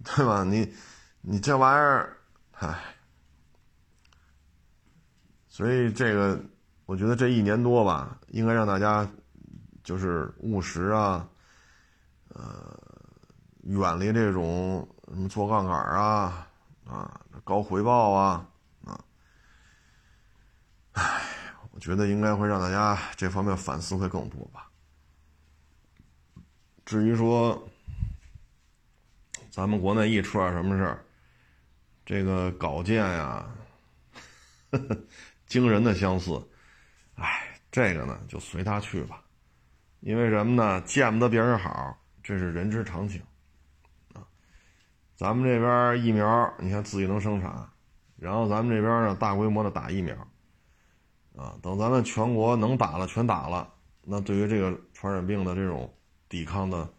[0.03, 0.43] 对吧？
[0.43, 0.73] 你，
[1.21, 2.17] 你这玩意儿，
[2.53, 2.77] 唉，
[5.47, 6.39] 所以这个，
[6.85, 9.09] 我觉得这一年多吧，应该让大家
[9.83, 11.27] 就是务实啊，
[12.29, 12.77] 呃，
[13.63, 16.47] 远离这种什么做杠杆啊，
[16.85, 18.45] 啊，高回报啊，
[18.85, 18.99] 啊，
[20.91, 21.21] 唉，
[21.71, 24.69] 我觉得应该会让大家这方面反思会更多吧。
[26.85, 27.67] 至于说，
[29.53, 31.05] 咱们国内一出点什么事儿，
[32.03, 33.47] 这个稿件呀，
[35.45, 36.41] 惊人的相似。
[37.13, 39.21] 哎，这个呢就随他去吧，
[39.99, 40.81] 因为什么呢？
[40.81, 43.21] 见不得别人好，这是人之常情
[44.15, 44.25] 啊。
[45.15, 47.69] 咱们这边疫苗，你看自己能生产，
[48.17, 50.15] 然后咱们这边呢大规模的打疫苗，
[51.35, 55.95] 啊，等咱们全国能打了全打了，那对于这个传染病的这种
[56.27, 56.91] 抵抗的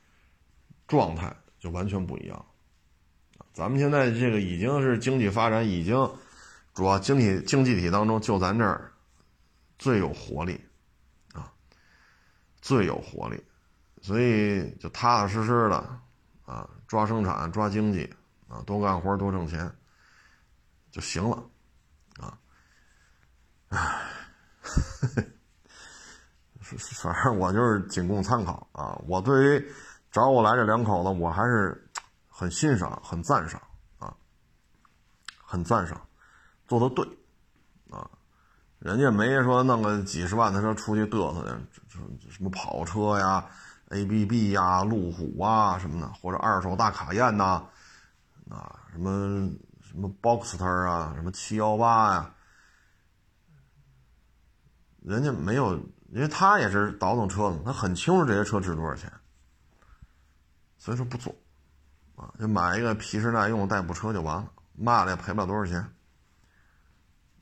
[0.86, 1.34] 状态
[1.64, 2.44] 就完全不一样。
[3.54, 5.96] 咱们现在这个已经是经济发展，已经
[6.74, 8.92] 主要经济经济体当中，就咱这儿
[9.78, 10.62] 最有活力，
[11.32, 11.50] 啊，
[12.60, 13.42] 最有活力，
[14.02, 15.76] 所以就踏踏实实的
[16.44, 18.14] 啊，抓生产，抓经济，
[18.46, 19.74] 啊，多干活，多挣钱
[20.90, 21.42] 就行了，
[22.20, 22.38] 啊，
[23.68, 24.02] 唉，
[26.60, 29.00] 反正我就是仅供参考啊。
[29.06, 29.72] 我对于
[30.14, 31.78] 找我来这两口子，我还是。
[32.36, 33.62] 很欣赏，很赞赏
[34.00, 34.12] 啊，
[35.36, 36.04] 很赞赏，
[36.66, 37.06] 做的对
[37.88, 38.10] 啊，
[38.80, 41.56] 人家没说弄个几十万的车出去嘚瑟的，
[42.28, 43.46] 什么跑车呀、
[43.90, 47.62] ABB 呀、路虎啊什么的，或者二手大卡宴呐，
[48.50, 49.48] 啊，什么
[49.80, 52.34] 什么 Boxster 啊，什么七幺八呀，
[55.04, 55.76] 人家没有，
[56.08, 59.08] 因为他也是倒腾车的，他很清楚这些车值多少钱，
[60.84, 61.34] 所以说不做。
[62.14, 65.78] 啊，就买一个皮实耐用的代步车就完了，卖了也赔不了多少钱。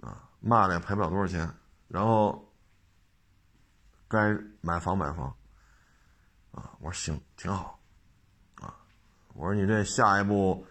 [0.01, 1.53] 啊，卖了也赔不了多少钱。
[1.89, 2.49] 然后
[4.07, 5.27] 该买房买房。
[6.53, 7.81] 啊，我说行，挺好。
[8.61, 8.77] 啊，
[9.35, 10.65] 我说你这下一步，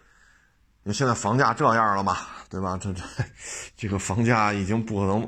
[0.84, 2.16] 因为现在房价这样了嘛，
[2.48, 2.78] 对吧？
[2.78, 3.04] 这这
[3.76, 5.20] 这个房价已经不可能。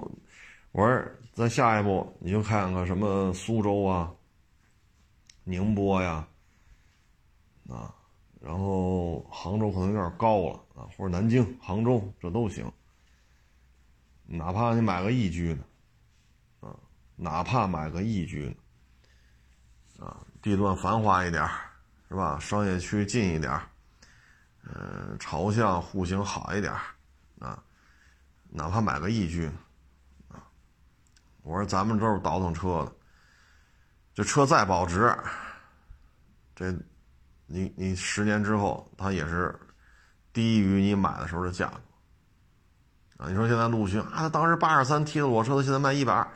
[0.73, 4.11] 我说咱下一步你就看看什么苏州啊、
[5.45, 6.27] 宁波呀，
[7.69, 7.95] 啊
[8.41, 12.71] 然后杭州可能有点高了啊，或者南京、杭州这都行。
[14.27, 15.65] 哪怕你买个一居呢，
[16.61, 16.77] 啊，
[17.17, 18.55] 哪怕买个一居
[19.99, 21.43] 呢，啊，地段繁华一点
[22.09, 22.39] 是吧？
[22.39, 23.59] 商业区近一点
[24.65, 26.71] 嗯，朝向户型好一点
[27.39, 27.63] 啊，
[28.51, 29.47] 哪怕买个一居，
[30.29, 30.45] 啊，
[31.41, 32.93] 我说咱们都是倒腾车的，
[34.13, 35.17] 这车再保值，
[36.55, 36.71] 这。
[37.55, 39.55] 你你十年之后，它也是
[40.33, 43.29] 低于你买的时候的价格啊！
[43.29, 46.27] 你说现在陆巡啊，他当时八十三 T 的裸车，现在卖一百二，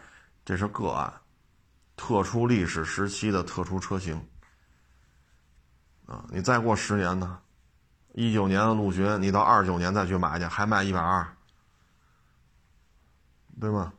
[0.44, 1.12] 这是个案，
[1.96, 4.24] 特殊历史时期的特殊车型
[6.06, 6.24] 啊！
[6.28, 7.40] 你再过十年呢，
[8.12, 11.26] 一九年的陆巡，你到二九年再去买去，还卖一百二，
[13.60, 13.92] 对吗？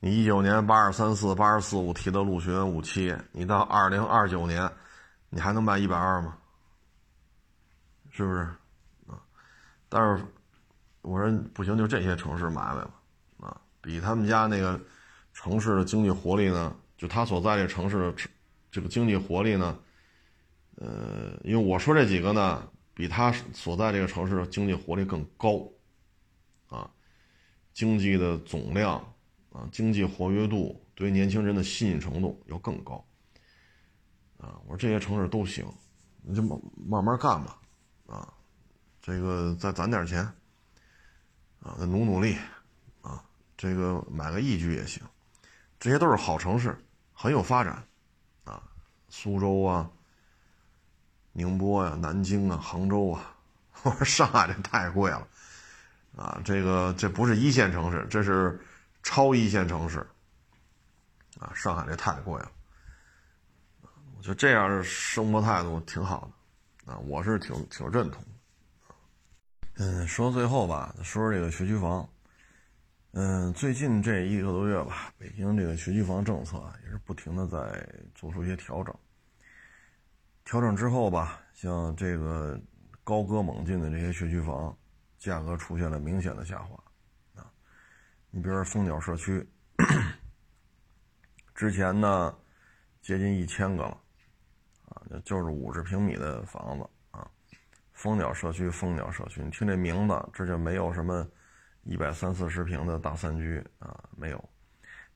[0.00, 4.72] 你一九年八二三四、八十四五提的陆巡五七，你到二零二九年。
[5.34, 6.36] 你还能卖一百二吗？
[8.10, 8.40] 是不是？
[9.06, 9.18] 啊，
[9.88, 10.22] 但是
[11.00, 13.00] 我说不行，就这些城市买卖吧，
[13.40, 14.78] 啊，比他们家那个
[15.32, 18.14] 城市的经济活力呢，就他所在这城市的
[18.70, 19.78] 这个经济活力呢，
[20.76, 25.66] 呃，因为我说这几个呢，比他所在这个城市的经济活力更高，
[26.68, 26.90] 啊，
[27.72, 28.98] 经济的总量
[29.50, 33.02] 啊，经济活跃度对年轻人的吸引程度要更高。
[34.42, 35.64] 啊，我说这些城市都行，
[36.20, 37.56] 你就慢慢慢干吧，
[38.08, 38.28] 啊，
[39.00, 40.24] 这个再攒点钱，
[41.60, 42.36] 啊，再努努力，
[43.02, 43.22] 啊，
[43.56, 45.00] 这个买个一居也行，
[45.78, 46.76] 这些都是好城市，
[47.12, 47.86] 很有发展，
[48.42, 48.60] 啊，
[49.08, 49.88] 苏州啊，
[51.30, 53.36] 宁波呀，南京啊，杭州啊，
[53.84, 55.28] 我说上海这太贵了，
[56.16, 58.60] 啊，这个这不是一线城市，这是
[59.04, 60.04] 超一线城市，
[61.38, 62.50] 啊，上海这太贵了。
[64.22, 66.30] 就这样的生活态度挺好
[66.86, 68.22] 的，啊，我是挺挺认同。
[69.74, 72.08] 嗯，说到最后吧，说说这个学区房。
[73.14, 78.94] 嗯，最近这一个多月吧，北京这个学区房政策，也是不停的在做出一些调整。
[80.44, 82.58] 调整之后吧，像这个
[83.02, 84.74] 高歌猛进的这些学区房，
[85.18, 86.76] 价格出现了明显的下滑。
[87.34, 87.50] 啊，
[88.30, 89.44] 你比如说蜂鸟社区，
[91.56, 92.32] 之前呢
[93.00, 93.98] 接近一千个了。
[95.20, 97.30] 就是五十平米的房子啊，
[97.92, 101.26] 蜂鸟社区，蜂鸟社区，你听这名字，这就没有什么
[101.82, 104.50] 一百三四十平的大三居啊，没有，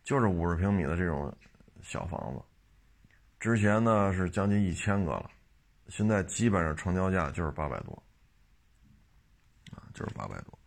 [0.05, 1.35] 就是五十平米的这种
[1.83, 2.43] 小房子。
[3.39, 5.31] 之前呢是将近一千个了，
[5.89, 8.03] 现在基本上成交价就是八百多，
[9.73, 10.59] 啊，就是八百多。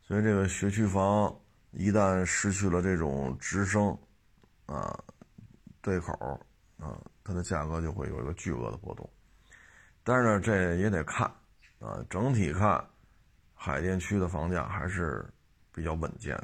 [0.00, 1.34] 所以这个学区房
[1.70, 3.96] 一旦失去了这种直升
[4.66, 4.98] 啊
[5.80, 6.12] 对口
[6.78, 7.00] 啊。
[7.24, 9.08] 它的价格就会有一个巨额的波动，
[10.02, 11.26] 但是呢，这也得看
[11.78, 12.84] 啊，整体看，
[13.54, 15.24] 海淀区的房价还是
[15.72, 16.36] 比较稳健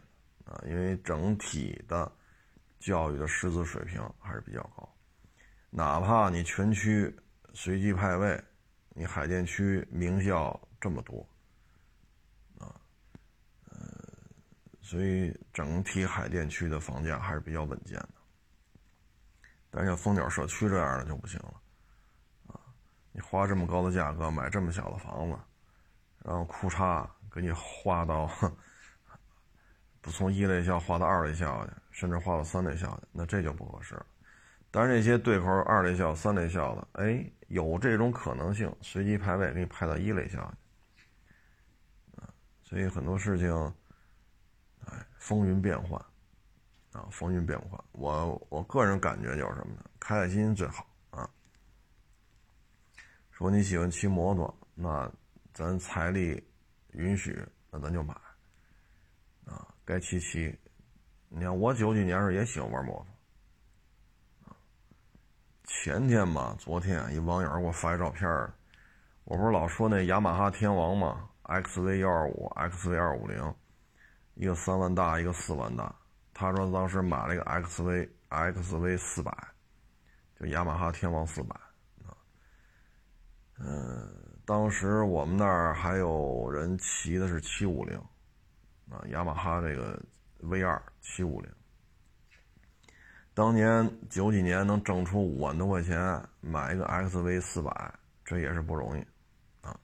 [0.45, 2.11] 的啊，因为整体的
[2.79, 4.89] 教育的师资水平还是比较高，
[5.71, 7.15] 哪怕你全区
[7.55, 8.43] 随机派位，
[8.91, 11.27] 你海淀区名校这么多
[14.81, 18.18] 所以整体海淀区的房价还是比较稳健的。
[19.79, 21.55] 但像蜂鸟社区这样的就不行了，
[22.49, 22.59] 啊，
[23.13, 25.39] 你花这么高的价格买这么小的房子，
[26.25, 28.29] 然后库差给你划到，
[30.01, 34.05] 不从一类校划到二类校去，甚至划到三类校去，那这就不合适了。
[34.73, 40.53] 但是那些对口二类校、三类校的，哎，有这种可能性，随机排位给你排到一类校
[40.97, 41.05] 去，
[42.17, 42.27] 啊，
[42.65, 43.75] 所以很多事情，
[44.87, 46.05] 哎，风云变幻，
[46.99, 47.81] 啊，风云变幻。
[47.93, 49.85] 我我个人感觉就是什么呢？
[50.01, 51.31] 开开心心最好啊。
[53.31, 55.11] 说你喜欢骑摩托，那
[55.55, 56.45] 咱财力
[56.95, 57.41] 允许，
[57.71, 58.13] 那咱就买，
[59.47, 60.53] 啊，该骑骑。
[61.29, 63.07] 你看我九几年时候也喜欢玩摩托。
[65.67, 68.29] 前天吧，昨天一网友给我发一照片
[69.23, 73.55] 我不是老说那雅马哈天王吗？XV 幺二五，XV 二五零，
[74.35, 75.95] 一个三万大，一个四万大。
[76.39, 79.37] 他说当时买了一个 XV XV 四百，
[80.39, 81.57] 就雅马哈天王四百
[82.07, 82.15] 啊。
[83.59, 84.09] 嗯，
[84.47, 87.99] 当时我们那儿还有人骑的是七五零
[88.89, 90.01] 啊，雅马哈这个
[90.39, 91.51] V 二七五零。
[93.35, 97.93] 当年九几年能挣出五万多块钱买一个 XV 四百，
[98.25, 99.05] 这也是不容易，
[99.61, 99.77] 啊，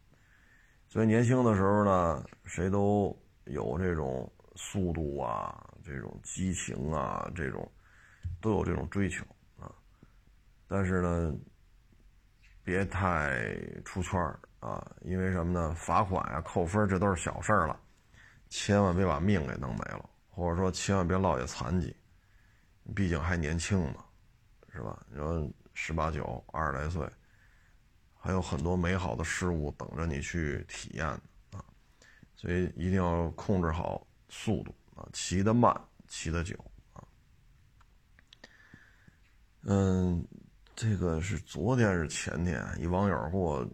[0.86, 3.12] 所以年轻的时候呢，谁都
[3.46, 7.70] 有这种速度啊，这种激情啊，这种
[8.40, 9.24] 都有这种追求
[9.58, 9.70] 啊，
[10.66, 11.34] 但是呢，
[12.62, 14.20] 别太出圈
[14.60, 15.74] 啊，因为什么呢？
[15.74, 17.78] 罚款啊、扣分这都是小事儿了，
[18.48, 21.94] 千万别把命给弄没了，或者说千万别落下残疾。
[22.94, 24.04] 毕竟还年轻嘛，
[24.72, 25.02] 是吧？
[25.10, 27.08] 你说十八九、二十来岁，
[28.14, 31.64] 还有很多美好的事物等着你去体验啊！
[32.34, 35.72] 所以一定要控制好速度啊，骑得慢，
[36.08, 36.56] 骑得久
[36.92, 37.04] 啊。
[39.62, 40.26] 嗯，
[40.74, 43.64] 这个是昨天是前天，一网友给我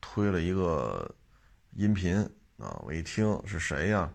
[0.00, 1.12] 推了一个
[1.72, 2.16] 音频
[2.58, 4.08] 啊，我一听是谁呀？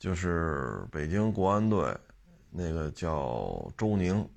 [0.00, 1.96] 就是北京国安队。
[2.56, 4.28] 那个叫周宁，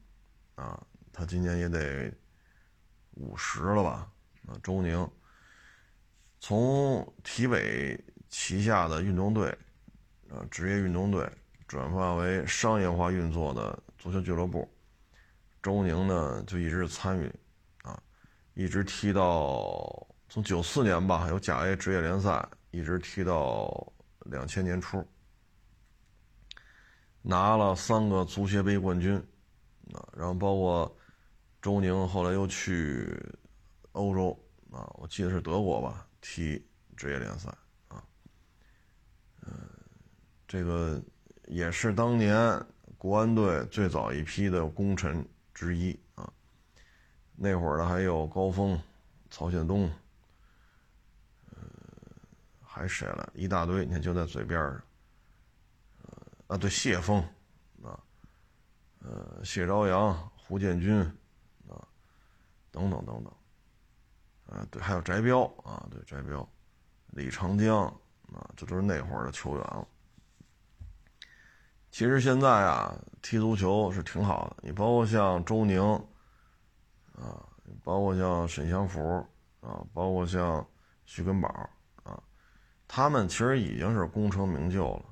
[0.55, 0.81] 啊，
[1.11, 2.11] 他今年也得
[3.11, 4.11] 五十了吧？
[4.47, 5.07] 啊，周宁
[6.39, 9.55] 从体委旗下的运动队，
[10.30, 11.30] 啊，职业运动队
[11.67, 14.69] 转化为商业化运作的足球俱乐部，
[15.61, 17.34] 周宁呢就一直参与，
[17.84, 18.01] 啊，
[18.53, 23.93] 一直踢到从九四年吧，有甲 A 职业联赛，一直踢到
[24.25, 25.05] 两千年初。
[27.21, 29.15] 拿了三个足协杯冠军，
[29.93, 30.97] 啊，然后包括
[31.61, 33.21] 周宁后来又去
[33.91, 34.32] 欧洲，
[34.71, 36.65] 啊，我记得是德国吧，踢
[36.95, 37.53] 职业联赛，
[40.47, 41.01] 这个
[41.45, 42.65] 也是当年
[42.97, 46.31] 国安队最早一批的功臣之一啊。
[47.35, 48.81] 那会儿呢还有高峰、
[49.29, 49.91] 曹宪东，
[51.51, 51.57] 呃，
[52.63, 53.29] 还谁了？
[53.35, 54.81] 一大堆，你看就在嘴边上。
[56.47, 57.21] 啊，对，谢峰，
[57.83, 57.99] 啊，
[58.99, 60.97] 呃，谢朝阳、胡建军，
[61.67, 61.85] 啊，
[62.71, 63.33] 等等等等，
[64.57, 66.49] 啊，对，还有翟彪，啊，对，翟彪，
[67.07, 67.85] 李长江，
[68.33, 69.85] 啊，这都是那会儿的球员了。
[71.97, 75.81] 其实现在啊，踢足球是挺好的，你包括像周宁，
[77.15, 77.43] 啊，
[77.83, 79.27] 包括像沈祥福，
[79.61, 80.63] 啊，包括像
[81.05, 81.49] 徐根宝，
[82.03, 82.21] 啊，
[82.87, 85.05] 他们其实已经是功成名就了。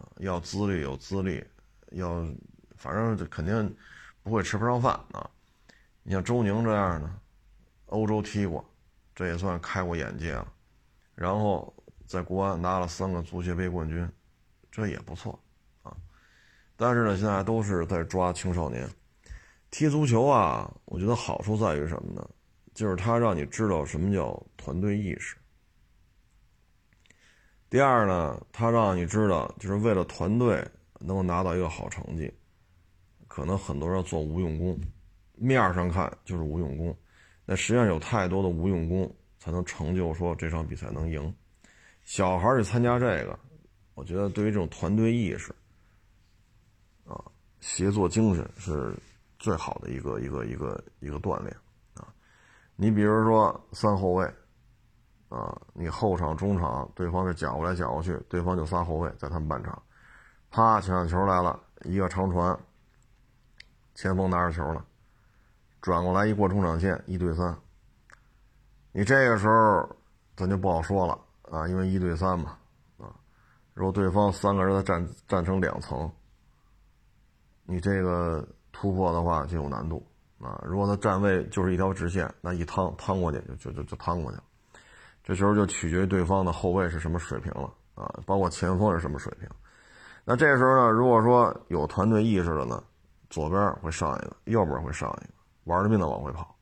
[0.00, 1.44] 啊要资历有资历，
[1.90, 2.26] 要
[2.74, 3.76] 反正肯定
[4.22, 5.28] 不会吃不上饭啊。
[6.02, 7.10] 你像周宁这样的，
[7.88, 8.64] 欧洲踢过，
[9.14, 10.50] 这也算开过眼界了。
[11.14, 11.70] 然后
[12.06, 14.10] 在国安拿了三个足协杯冠军，
[14.72, 15.38] 这也不错。
[16.80, 18.88] 但是呢，现在都是在抓青少年
[19.68, 20.72] 踢足球啊。
[20.84, 22.26] 我觉得好处在于什么呢？
[22.72, 25.36] 就是他让你知道什么叫团队意识。
[27.68, 30.64] 第二呢，他让你知道，就是为了团队
[31.00, 32.32] 能够拿到一个好成绩，
[33.26, 34.80] 可能很多人做无用功，
[35.34, 36.96] 面上看就是无用功，
[37.44, 41.34] 那实际上有太多的无用功才能成就说这场比赛能赢。
[42.04, 43.36] 小孩去参加这个，
[43.94, 45.52] 我觉得对于这种团队意识，
[47.60, 48.94] 协作精神是
[49.38, 51.56] 最好的一个一个一个一个锻炼
[51.94, 52.06] 啊。
[52.76, 54.28] 你比如说三后卫。
[55.30, 59.82] 啊，你后场、中场，对方是搅过来搅过去，对方就仨后卫在他们半场，
[60.50, 62.58] 啪，抢球来了，一个长传，
[63.94, 64.82] 前锋拿着球了，
[65.82, 67.54] 转过来一过中场线，一对三，
[68.90, 69.86] 你这个时候
[70.34, 72.56] 咱就不好说了啊，因为一对三嘛，
[72.96, 73.12] 啊，
[73.74, 76.10] 如果对方三个人他站站成两层，
[77.70, 78.42] 你这个
[78.72, 80.02] 突破的话就有难度
[80.40, 80.58] 啊。
[80.64, 84.44] 如果他站位就是一条直线，那一趟趟过去就就就就趟过去了。
[85.22, 89.46] 这时候就取决于对方的后卫是什么水平了啊，包括前锋是什么水平。
[90.24, 92.82] 那这时候呢，如果说有团队意识的呢，
[93.28, 96.56] 左边会上一个，右边会上一个，玩了命的往回跑，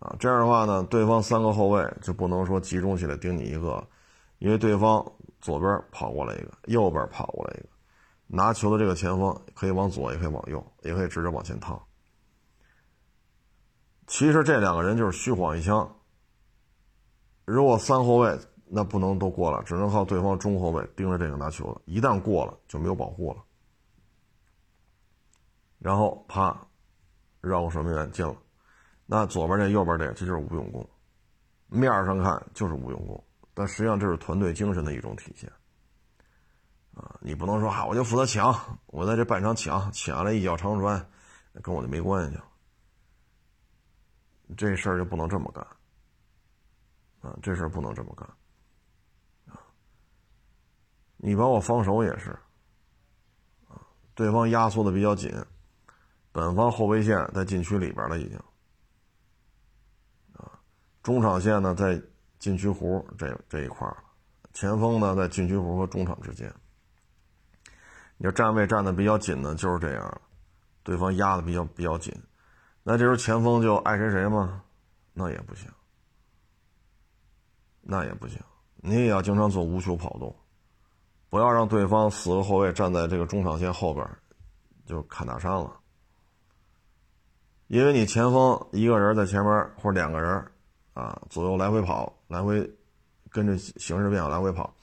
[0.00, 3.86] 啊，这样的话呢，对方三个后卫就不能说集中起来盯你一个，
[4.38, 5.04] 因为对方
[5.40, 7.68] 左边跑过来一个，右边跑过来一个，
[8.32, 11.80] 拿球的这个前锋可以往左，也可以往右，也可以直着往前趟。
[14.06, 15.96] 其实这两个人就是虚晃一枪。
[17.44, 18.38] 如果三后卫。
[18.72, 21.82] 那不能都过了，只能靠对方中后卫盯着这个拿球了。
[21.86, 23.42] 一旦过了，就没有保护了。
[25.80, 26.56] 然后啪，
[27.40, 28.36] 绕过守门员进了。
[29.06, 30.88] 那左边这、右边这，这就是无用功。
[31.66, 33.24] 面上看就是无用功，
[33.54, 35.50] 但实际上这是团队精神的一种体现。
[37.20, 38.54] 你不能说哈，我就负责抢，
[38.86, 41.10] 我在这半场抢，抢了一脚长传，
[41.62, 42.44] 跟我就没关系了。
[44.56, 45.64] 这事儿就不能这么干。
[47.20, 48.26] 啊，这事儿不能这么干。
[49.54, 49.60] 啊
[51.18, 52.30] 你把我防守也是，
[53.68, 53.76] 啊，
[54.14, 55.30] 对方压缩的比较紧，
[56.32, 58.38] 本方后卫线在禁区里边了已经，
[60.32, 60.58] 啊，
[61.02, 62.02] 中场线呢在
[62.38, 63.86] 禁区弧这这一块
[64.54, 66.50] 前锋呢在禁区弧和中场之间。
[68.22, 70.20] 你要站位站的比较紧呢，就是这样，
[70.82, 72.14] 对方压的比较比较紧，
[72.82, 74.62] 那这时候前锋就爱谁谁吗？
[75.14, 75.70] 那也不行，
[77.80, 78.38] 那也不行，
[78.76, 80.36] 你也要经常做无球跑动。
[81.30, 84.06] 不要让对方四个后卫站在这个中场线后边，
[84.84, 85.80] 就砍大山了。
[87.68, 90.46] 因为你前锋一个人在前面或者两个人，
[90.92, 92.70] 啊，左右来回跑，来回
[93.30, 94.74] 跟着形势变化来回跑，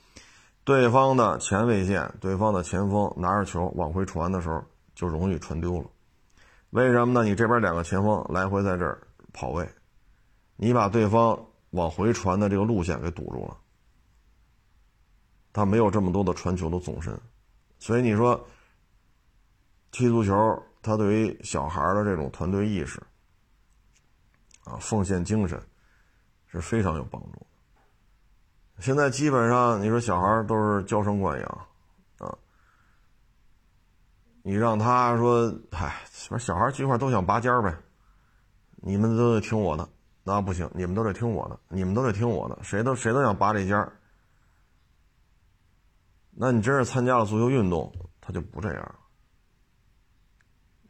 [0.67, 4.61] 对方的前卫线，对方的前锋拿着球往回传的时候，
[4.93, 5.89] 就容易传丢了。
[6.71, 7.23] 为什么呢？
[7.23, 9.65] 你这边两个前锋来回在这儿跑位，
[10.57, 13.55] 你把对方往回传的这个路线给堵住了。
[15.53, 17.17] 他没有这么多的传球的纵深，
[17.79, 18.45] 所以你说
[19.91, 23.01] 踢足球，他对于小孩的这种团队意识
[24.65, 25.57] 啊、奉献精神
[26.47, 27.46] 是非常有帮助。
[28.79, 31.67] 现在基本上，你说小孩都是娇生惯养
[32.19, 32.37] 啊，
[34.43, 36.03] 你让他说，嗨，
[36.39, 37.75] 小孩聚一块都想拔尖呗，
[38.75, 39.89] 你们都得听我的，
[40.23, 43.91] 那不行，你们都得听我的，你们都得听我的，谁都谁都想拔这尖。
[46.39, 48.95] 那你真是参加了足球运动，他就不这样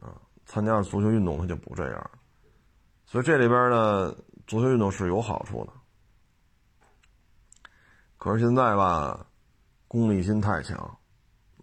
[0.02, 0.12] 啊！
[0.46, 2.12] 参加了足球运动，他就不这样
[3.06, 4.14] 所以这里边呢，
[4.46, 5.72] 足球运动是有好处的。
[8.28, 9.25] 可是现在吧，
[9.88, 10.78] 功利心太强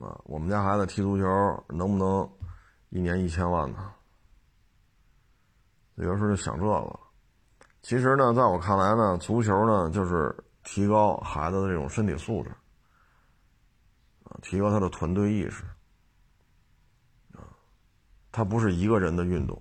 [0.01, 0.19] 啊！
[0.25, 1.27] 我们家孩子踢足球，
[1.69, 2.27] 能不能
[2.89, 3.93] 一年一千万呢？
[5.97, 7.01] 有的时候就想这个。
[7.83, 12.49] 其实呢，在我看来呢，足球呢，就是提高孩子的这种身体素质。
[14.23, 15.65] 啊提高他的团队意识，
[17.35, 17.45] 啊，
[18.33, 19.61] 他不是一个人的运动，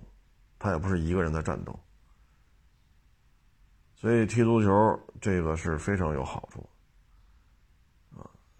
[0.58, 1.78] 他也不是一个人的战斗，
[3.94, 6.66] 所以踢足球这个是非常有好处，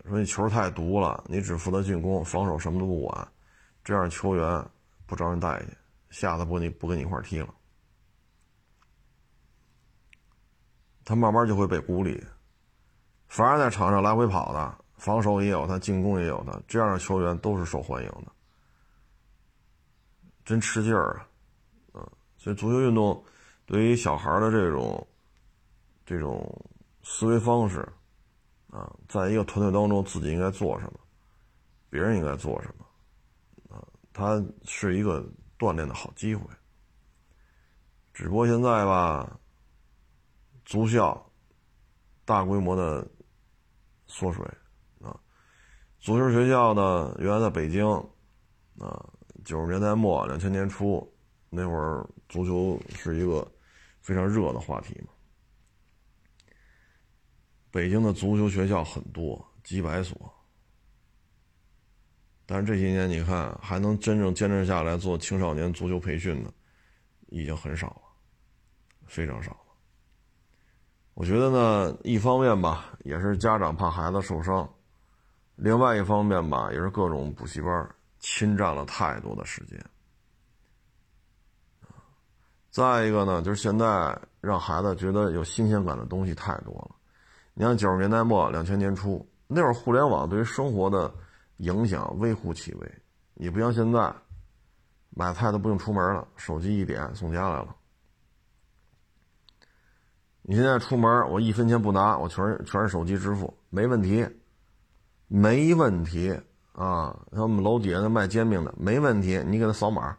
[0.09, 3.29] 说你球太毒了，你只负责进攻，防守什么都不管，
[3.83, 4.65] 这样球员
[5.07, 5.77] 不招人待见，
[6.11, 7.55] 下次不你不跟你一块踢了，
[11.05, 12.23] 他慢慢就会被孤立，
[13.29, 14.79] 反而在场上来回跑的。
[14.97, 18.33] 防守也有他，进攻也有他，这样的球员都是受欢迎的，
[20.45, 21.27] 真吃劲儿啊！
[21.95, 23.23] 嗯，所以足球运动
[23.67, 25.07] 对于小孩的这种
[26.07, 26.65] 这种
[27.03, 27.87] 思维方式
[28.75, 30.99] 啊，在一个团队当中自己应该做什么，
[31.89, 32.85] 别人应该做什么
[33.77, 35.25] 啊，它是一个
[35.57, 36.45] 锻炼的好机会。
[38.12, 39.39] 只不过现在吧，
[40.64, 41.31] 足校
[42.25, 43.07] 大规模的
[44.07, 44.45] 缩水。
[45.01, 45.16] 啊
[46.01, 47.87] 足球学校呢，原来在北京，
[48.79, 49.09] 啊，
[49.45, 51.09] 九十年代末、两千年初
[51.49, 53.49] 那会儿，足球是一个
[54.01, 55.14] 非常热的话题嘛。
[57.75, 60.16] 北京的足球学校很多，几百所，
[62.47, 66.53] 但是这些年你看，还能真正坚持下来做青少年足球培训的，
[67.31, 68.03] 已经很少了，
[69.07, 69.59] 非常少了。
[71.14, 74.72] 我觉得呢，一方面吧，也是家长怕孩子受伤。
[75.57, 79.85] 另外一方面吧，也是各种补习班侵占了太多的时间。
[82.70, 86.93] 再一个呢，就是现在让孩子觉得有新鲜感的东西太多了。
[87.55, 91.13] 你像九十年代末、两千年初那会儿互联网对于生活的
[91.59, 92.93] 影响微乎其微，
[93.35, 94.13] 你不像现在，
[95.11, 97.77] 买菜都不用出门了，手机一点送家来了。
[100.43, 104.29] 你现在出门，我一分钱不拿，我全是全是手机支付，没问题，
[105.29, 106.37] 没问题
[106.73, 107.17] 啊！
[107.33, 110.17] 像我们楼底下那卖煎饼的，没问题，你给他扫码，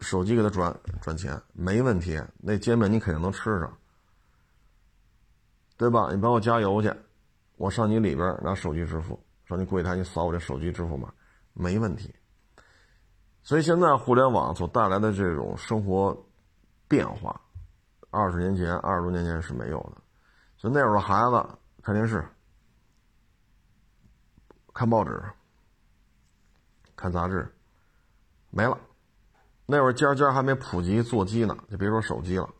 [0.00, 3.78] 手机给他转转钱，没问题，那煎饼你肯定能吃上。
[5.78, 6.10] 对吧？
[6.12, 6.92] 你帮我加油去，
[7.56, 11.08] 我上你里边拿手机支付，上你柜台你扫我这手机支付码，
[11.54, 12.12] 没问题。
[13.44, 16.14] 所以现在互联网所带来的这种生活
[16.88, 17.40] 变化，
[18.10, 20.02] 二十年前、二十多年前是没有的。
[20.56, 22.26] 就那会儿孩子看电视、
[24.74, 25.22] 看报纸、
[26.96, 27.48] 看杂志，
[28.50, 28.76] 没了。
[29.64, 32.50] 那会儿家家还没普及座机呢，就别说手机了。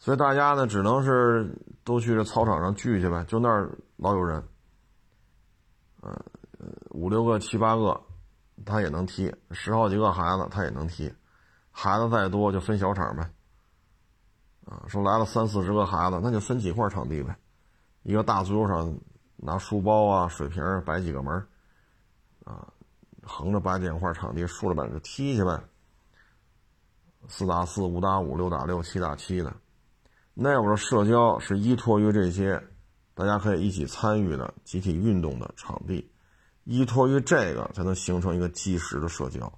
[0.00, 4.42] 所以大家呢，只能是都去这操场上聚去呗，就那儿老有人，
[6.00, 6.18] 嗯，
[6.88, 8.00] 五六个、七八个，
[8.64, 11.12] 他也能踢；十好几个孩子，他也能踢。
[11.70, 13.30] 孩子再多就分小场呗，
[14.64, 17.36] 啊，说来了三四十个孩子，那就分几块场地呗。
[18.02, 18.98] 一个大足球场，
[19.36, 21.46] 拿书包啊、水瓶摆几个门
[22.44, 22.66] 啊，
[23.22, 25.62] 横着摆几块场地，竖着摆就踢去呗。
[27.28, 29.54] 四打四、五打五、六打六、七打七的。
[30.34, 32.62] 那会儿的社交是依托于这些，
[33.14, 36.10] 大家可以一起参与的集体运动的场地，
[36.64, 39.52] 依托于这个才能形成一个即时的社交。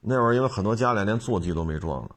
[0.00, 2.10] 那会儿因为很多家里连座机都没装呢，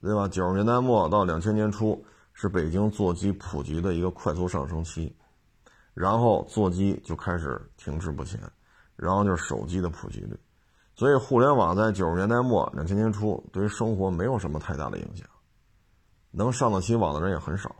[0.00, 0.26] 对吧？
[0.28, 5.14] 九十年代末到两千年初是北京座机普及的一个快速上升期，
[5.92, 8.40] 然后座机就开始停滞不前，
[8.96, 10.38] 然后就是手机的普及率。
[11.00, 15.26] 所以，互联网在九十年代末、两千年初对于生活没有什么太大的影响，
[16.30, 17.74] 能上得起网的人也很少。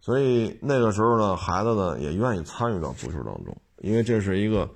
[0.00, 4.72] 所以那个时候呢，孩子呢也愿意参与到足球当中，因为这是一个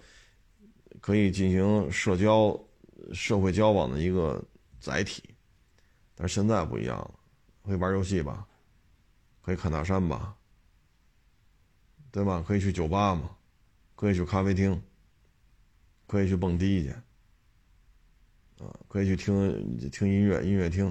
[1.00, 2.58] 可以进行社交、
[3.12, 4.42] 社会交往的一个
[4.80, 5.22] 载体。
[6.16, 7.14] 但是现在不一样了，
[7.62, 8.44] 会玩游戏吧，
[9.42, 10.34] 可以看大山吧，
[12.10, 12.44] 对吧？
[12.44, 13.30] 可以去酒吧嘛，
[13.94, 14.82] 可以去咖啡厅。
[16.08, 16.90] 可以去蹦迪去，
[18.64, 20.86] 啊，可以去听听音乐，音乐厅，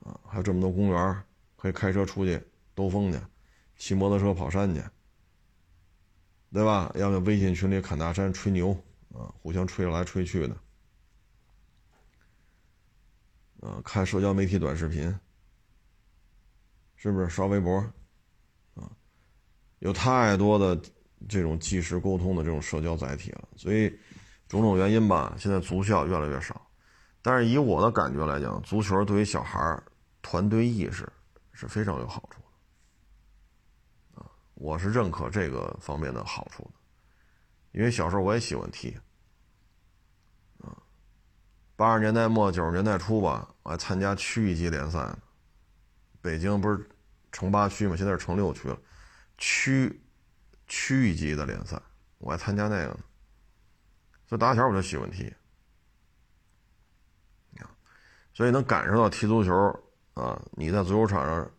[0.00, 1.24] 啊，还有这么多公园
[1.56, 2.38] 可以开车出去
[2.74, 3.18] 兜风去，
[3.78, 4.84] 骑摩托车跑山去，
[6.52, 6.92] 对吧？
[6.96, 8.72] 要么微信群里侃大山、吹牛，
[9.14, 10.54] 啊，互相吹来吹去的，
[13.60, 15.18] 啊，看社交媒体短视频，
[16.96, 17.78] 是不是刷微博，
[18.74, 18.92] 啊，
[19.78, 20.78] 有太多的。
[21.28, 23.88] 这种即时沟通的这种社交载体了，所以
[24.48, 26.60] 种种原因吧，现在足校越来越少。
[27.20, 29.82] 但是以我的感觉来讲，足球对于小孩
[30.22, 31.12] 团队意识
[31.52, 32.40] 是非常有好处
[34.14, 36.70] 的啊，我是认可这个方面的好处的。
[37.72, 38.96] 因为小时候我也喜欢踢
[40.58, 40.76] 啊，
[41.74, 45.12] 八十年代末九十年代初吧，我还参加区域级联赛。
[46.22, 46.88] 北京不是
[47.32, 48.78] 成八区嘛，现在是成六区了，
[49.38, 50.00] 区。
[50.66, 51.80] 区域级的联赛，
[52.18, 52.98] 我还参加那个呢。
[54.28, 55.32] 所以打小我就喜欢踢，
[58.34, 59.54] 所以能感受到踢足球
[60.14, 61.50] 啊，你在足球场上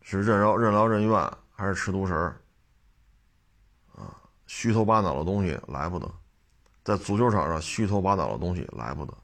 [0.00, 2.14] 是任劳任劳任怨还是吃独食
[3.94, 4.16] 啊？
[4.46, 6.10] 虚头巴脑的东西来不得，
[6.82, 9.14] 在足球场上虚头巴脑的东西来不得，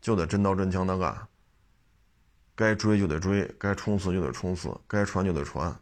[0.00, 1.28] 就得真刀真枪的干。
[2.54, 5.74] 该追就得追，该冲刺就得冲刺，该传就得传。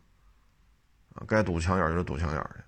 [1.15, 2.63] 啊，该堵墙眼就得堵墙眼去，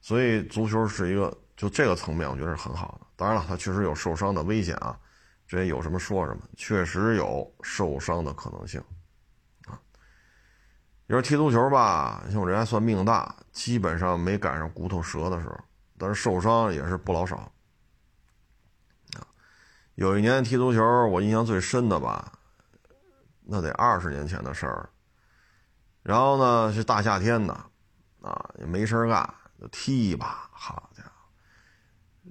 [0.00, 3.06] 所以足球是一个就这个层面，我觉得是很好的。
[3.16, 4.98] 当然了，他确实有受伤的危险啊，
[5.46, 8.80] 这有什么说什么，确实有受伤的可能性
[9.66, 9.78] 啊。
[11.06, 15.58] 你说踢足球吧，像我这还算命大，基本上没赶上骨头折的时候，
[15.98, 17.36] 但是受伤也是不老少
[19.14, 19.26] 啊。
[19.94, 22.32] 有一年踢足球，我印象最深的吧，
[23.44, 24.90] 那得二十年前的事儿。
[26.06, 27.52] 然后呢，是大夏天的，
[28.22, 29.28] 啊，也没事干，
[29.60, 30.48] 就踢吧。
[30.52, 31.10] 好家伙，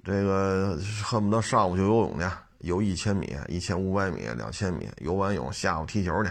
[0.02, 2.24] 这个恨不得上午就游泳去，
[2.60, 6.30] 游一千米、一千五百米、两千米，游完泳下午踢球去。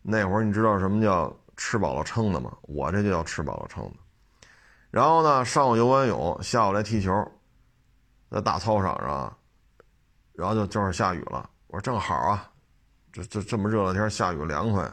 [0.00, 2.50] 那会儿你知道什么叫吃饱了撑的吗？
[2.62, 3.96] 我这就叫吃饱了撑的。
[4.90, 7.12] 然后呢，上午游完泳，下午来踢球，
[8.30, 9.36] 在大操场上，
[10.32, 11.50] 然后就正好下雨了。
[11.66, 12.50] 我说正好啊，
[13.12, 14.90] 这这这么热的天下雨凉快。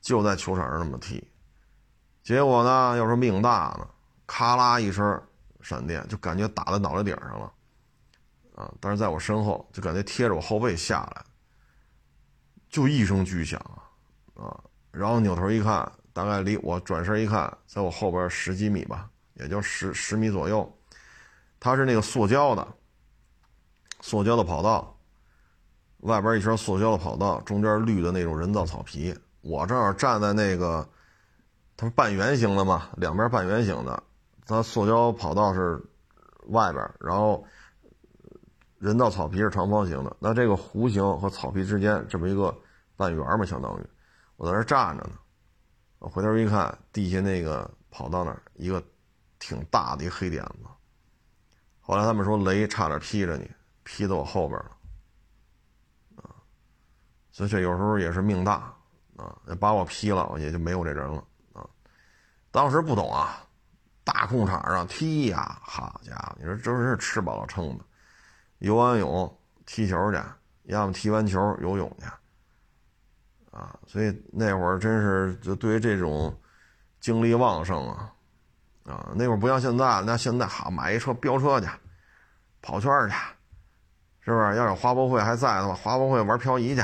[0.00, 1.22] 就在球场上那么踢，
[2.22, 3.88] 结果呢，要说命大呢，
[4.26, 5.20] 咔啦一声
[5.60, 7.52] 闪电，就感觉打在脑袋顶上了，
[8.54, 8.72] 啊！
[8.80, 11.24] 但是在我身后，就感觉贴着我后背下来，
[12.68, 14.64] 就一声巨响啊啊！
[14.92, 20.72] 然后扭头一看，大概离我转身一看，在我后边十几米吧，也就十十米左右。
[21.58, 22.66] 它是那个塑胶的，
[24.00, 24.96] 塑胶的跑道，
[25.98, 29.12] 外边一圈塑胶的跑道，中间绿的那种人造草皮。
[29.48, 30.88] 我正好站在那个，
[31.76, 34.02] 它半圆形的嘛，两边半圆形的，
[34.46, 35.82] 它塑胶跑道是
[36.48, 37.44] 外边，然后。
[38.78, 42.54] 人造草皮是长方形的，那这个弧形和草皮之间，这么一个
[42.94, 43.44] 半圆嘛？
[43.44, 43.86] 相当于
[44.36, 45.12] 我在那站着呢，
[45.98, 48.80] 我回头一看，地下那个跑道那儿一个
[49.38, 50.68] 挺大的一黑点子。
[51.80, 53.50] 后来他们说雷差点劈着你，
[53.82, 54.70] 劈到我后边了，
[56.16, 56.36] 啊，
[57.32, 58.75] 所以这有时候也是命大
[59.16, 61.66] 啊，把我劈了，也就没有这人了啊。
[62.50, 63.44] 当时不懂啊，
[64.04, 67.84] 大空场上踢呀，好家伙，你说真是吃饱了撑的。
[68.58, 70.18] 游完泳踢球去，
[70.64, 72.06] 要么踢完球游泳去，
[73.50, 76.34] 啊，所以那会儿真是就对于这种
[77.00, 78.12] 精力旺盛啊，
[78.84, 81.66] 啊，那会儿不像现在，那现在好买一车飙车去，
[82.62, 83.14] 跑圈去，
[84.20, 84.56] 是不是？
[84.56, 86.82] 要有花博会还在的话，花博会玩漂移去，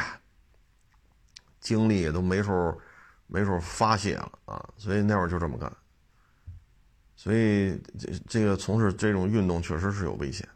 [1.63, 2.79] 精力也都没处
[3.27, 5.73] 没处发泄了啊，所以那会儿就这么干，
[7.17, 10.47] 所以这这个从事这种运动确实是有危险。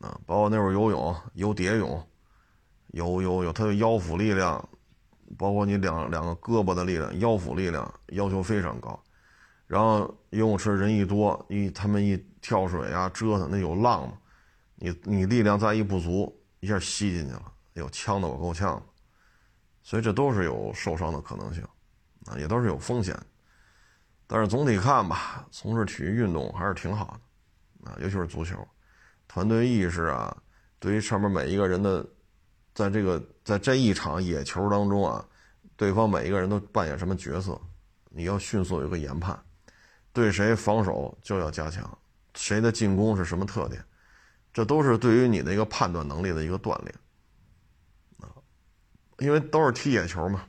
[0.00, 2.08] 啊，包括那会儿游泳，游蝶泳，
[2.88, 4.68] 游游游，它的腰腹力量，
[5.38, 9.02] 包括你两两个胳膊的力量，腰腹力量要求非常高。
[9.66, 14.18] 然后游泳池人一多，一他们一跳水啊，折腾那有浪嘛，
[14.74, 18.80] 你你力量再一不足，一下吸进去了，哎呦呛的我够呛。
[19.84, 21.62] 所以这都是有受伤的可能性，
[22.26, 23.16] 啊，也都是有风险。
[24.26, 27.16] 但是总体看吧，从事体育运动还是挺好
[27.84, 28.66] 的，啊，尤其是足球。
[29.28, 30.34] 团队意识啊，
[30.78, 32.04] 对于上面每一个人的，
[32.74, 35.24] 在这个在这一场野球当中啊，
[35.76, 37.60] 对方每一个人都扮演什么角色，
[38.08, 39.38] 你要迅速有个研判，
[40.12, 41.98] 对谁防守就要加强，
[42.34, 43.84] 谁的进攻是什么特点，
[44.52, 46.94] 这都是对于你的一个判断能力的一个锻炼，
[49.18, 50.42] 因为都是踢野球嘛，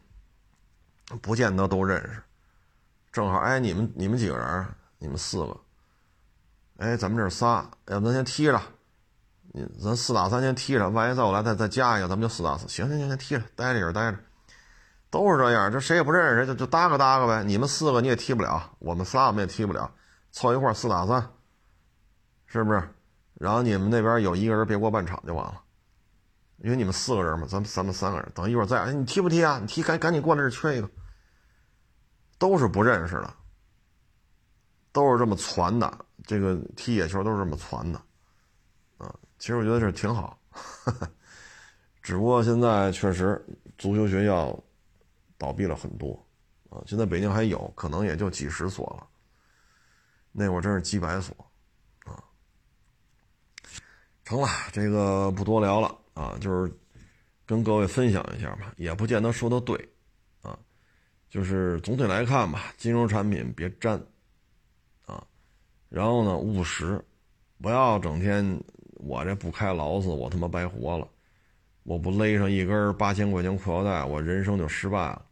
[1.21, 2.21] 不见得都认识，
[3.11, 4.65] 正好哎，你们你们几个人，
[4.97, 5.57] 你们四个，
[6.77, 8.61] 哎，咱们这仨，要不咱先踢着。
[9.57, 12.67] 你咱四打三先踢着，万一再我来再再加一个，咱们就四打四。
[12.67, 14.17] 行行行，先踢着，待着也是待着，
[15.09, 15.71] 都是这样。
[15.71, 17.41] 这谁也不认识谁，就就搭个搭个呗。
[17.43, 19.89] 你们四个你也踢不了，我们仨我们也踢不了，
[20.31, 21.29] 凑一块四打三，
[22.47, 22.89] 是不是？
[23.35, 25.61] 然后你们那边有一个人别过半场就完了，
[26.57, 28.31] 因为你们四个人嘛，咱们咱们三个人。
[28.33, 29.59] 等一会儿再，哎，你踢不踢啊？
[29.59, 30.89] 你踢赶赶紧过来，这缺一个。
[32.37, 33.33] 都是不认识的，
[34.91, 36.05] 都是这么传的。
[36.25, 37.99] 这个踢野球都是这么传的。
[38.97, 40.39] 啊其实我觉得这挺好，
[42.01, 43.45] 只不过现在确实
[43.77, 44.57] 足球学校
[45.37, 46.17] 倒闭了很多
[46.69, 46.81] 啊。
[46.85, 49.07] 现在北京还有可能也就几十所了，
[50.31, 51.35] 那会儿真是几百所
[52.05, 52.23] 啊。
[54.23, 56.73] 成了，这个不多聊了啊，就是
[57.45, 59.77] 跟各位分享一下吧，也不见得说的对
[60.41, 60.57] 啊。
[61.29, 64.03] 就是总体来看吧，金融产品别沾
[65.05, 65.23] 啊，
[65.89, 66.99] 然后呢务实，
[67.61, 68.59] 不要整天。
[68.97, 71.07] 我这不开劳斯，我他妈白活了！
[71.83, 75.23] 我不勒上一根八千块钱裤腰带，我人生就失败了。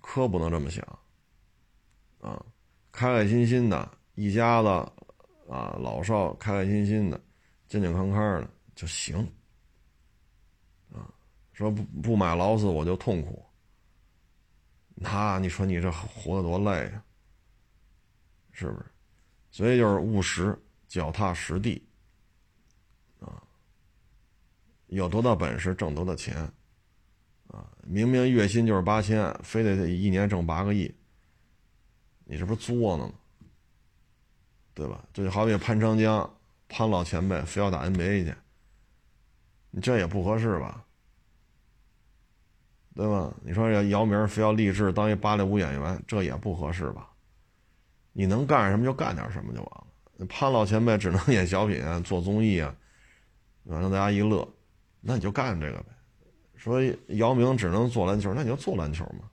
[0.00, 0.86] 可不能这么想
[2.20, 2.40] 啊！
[2.92, 4.68] 开开心心的，一家子
[5.48, 7.20] 啊，老少开开心心的，
[7.66, 9.26] 健健康康的就行。
[11.58, 13.44] 说不不买劳斯我就痛苦，
[14.94, 17.04] 那你说你这活得多累啊？
[18.52, 18.86] 是不是？
[19.50, 20.56] 所以就是务实、
[20.86, 21.84] 脚踏实地
[23.18, 23.42] 啊。
[24.86, 26.36] 有多大本事挣多大钱，
[27.48, 27.68] 啊！
[27.82, 30.94] 明明月薪就是八千，非得一年挣八个亿，
[32.24, 33.14] 你这不是作呢吗？
[34.74, 35.04] 对吧？
[35.12, 38.32] 这就好比潘长江，潘老前辈非要打 NBA 去，
[39.72, 40.84] 你这也不合适吧？
[42.98, 43.32] 对吧？
[43.44, 47.08] 你说这姚明非要立志当一芭蕾舞演员，这也不合适吧？
[48.12, 50.26] 你能干什么就干点什么就完了。
[50.28, 52.74] 潘老前辈只能演小品、做综艺啊，
[53.62, 54.44] 让大家一乐。
[55.00, 55.90] 那你就干这个呗。
[56.56, 59.30] 说姚明只能做篮球，那你就做篮球嘛，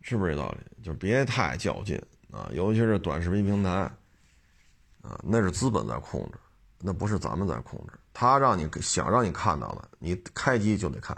[0.00, 0.82] 是不是这道理？
[0.82, 2.00] 就别太较劲
[2.30, 3.70] 啊，尤其是短视频平台
[5.02, 6.38] 啊，那是资本在控制，
[6.80, 7.92] 那不是咱们在控制。
[8.20, 11.16] 他让你想让你看到的，你开机就得看，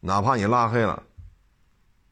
[0.00, 1.02] 哪怕你拉黑了，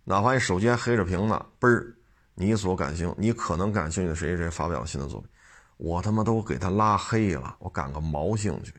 [0.02, 1.94] 哪怕你手机黑着屏呢，嘣儿，
[2.32, 5.28] 你所感兴你可能感兴趣的谁谁发表了新的作品，
[5.76, 8.72] 我他妈都给他拉黑了，我感个毛兴趣。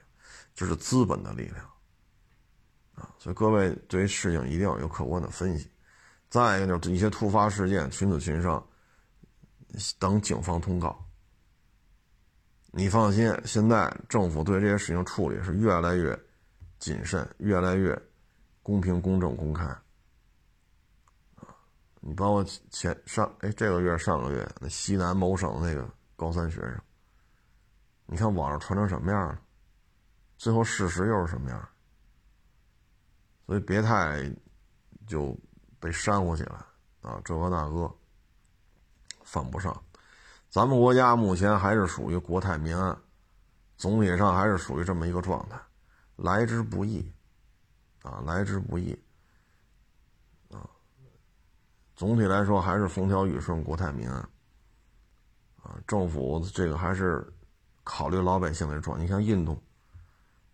[0.55, 1.63] 这是资本的力量，
[2.95, 5.69] 啊，所以各位对于事情一定要有客观的分析。
[6.27, 8.67] 再一个就是一些突发事件，群死群伤，
[9.99, 11.04] 等警方通告。
[12.77, 16.19] 你放心，现在政府对这些事情处理是越来越
[16.77, 17.97] 谨慎，越来越
[18.61, 19.65] 公平、公正、公开。
[22.01, 26.77] 你包括前上哎，这个月、上个月那西南某省那个高三学生，
[28.07, 29.39] 你看网上传成什么样了？
[30.35, 31.69] 最后事实又是什么样？
[33.45, 34.29] 所以别太
[35.07, 35.33] 就
[35.79, 36.57] 被煽乎起来
[37.03, 37.89] 啊，这个大哥
[39.23, 39.73] 犯不上。
[40.55, 42.97] 咱们国家目前还是属于国泰民安，
[43.75, 45.59] 总体上还是属于这么一个状态，
[46.15, 47.05] 来之不易，
[48.03, 48.97] 啊，来之不易，
[50.49, 50.63] 啊，
[51.93, 54.15] 总体来说还是风调雨顺，国泰民安，
[55.61, 57.27] 啊，政府这个还是
[57.83, 58.97] 考虑老百姓的状。
[58.97, 59.61] 你像印度，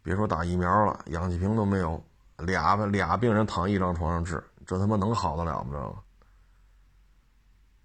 [0.01, 2.03] 别说打疫苗了，氧气瓶都没有，
[2.37, 5.69] 俩俩病人躺一张床上治，这他妈能好得了吗？
[5.71, 5.95] 这个？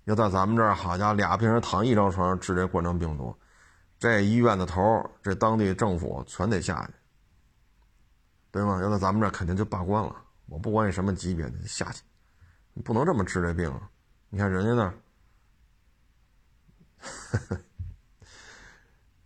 [0.06, 3.36] 要在咱们这儿，好家伙，俩病人躺一张床上治这冠状病毒，
[3.98, 6.92] 这医院的头，这当地政府全得下去，
[8.52, 8.80] 对吗？
[8.80, 10.14] 要在咱们这儿，肯定就罢官了。
[10.46, 12.04] 我不管你什么级别的，下去，
[12.72, 13.68] 你不能这么治这病。
[14.28, 14.94] 你看人家
[17.00, 17.58] 那，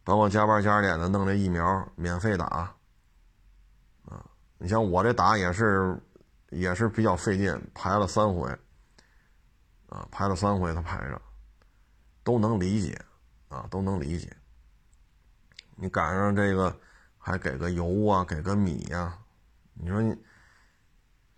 [0.02, 2.46] 包括加班加点的弄这疫苗免费打，
[4.06, 4.24] 啊，
[4.56, 5.94] 你像我这打也是，
[6.48, 8.58] 也是比较费劲，排了三回。
[9.90, 11.20] 啊，排了三回，他排着，
[12.22, 12.96] 都能理解，
[13.48, 14.34] 啊，都能理解。
[15.74, 16.78] 你赶上这个，
[17.18, 19.18] 还给个油啊，给个米呀，
[19.74, 20.16] 你说你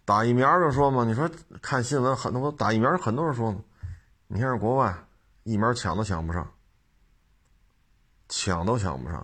[0.04, 1.30] 打疫苗就说嘛，你说
[1.62, 3.64] 看新闻很多打疫苗，很多人说嘛，
[4.26, 4.94] 你看国外
[5.44, 6.52] 疫苗抢都抢不上，
[8.28, 9.18] 抢都抢不上，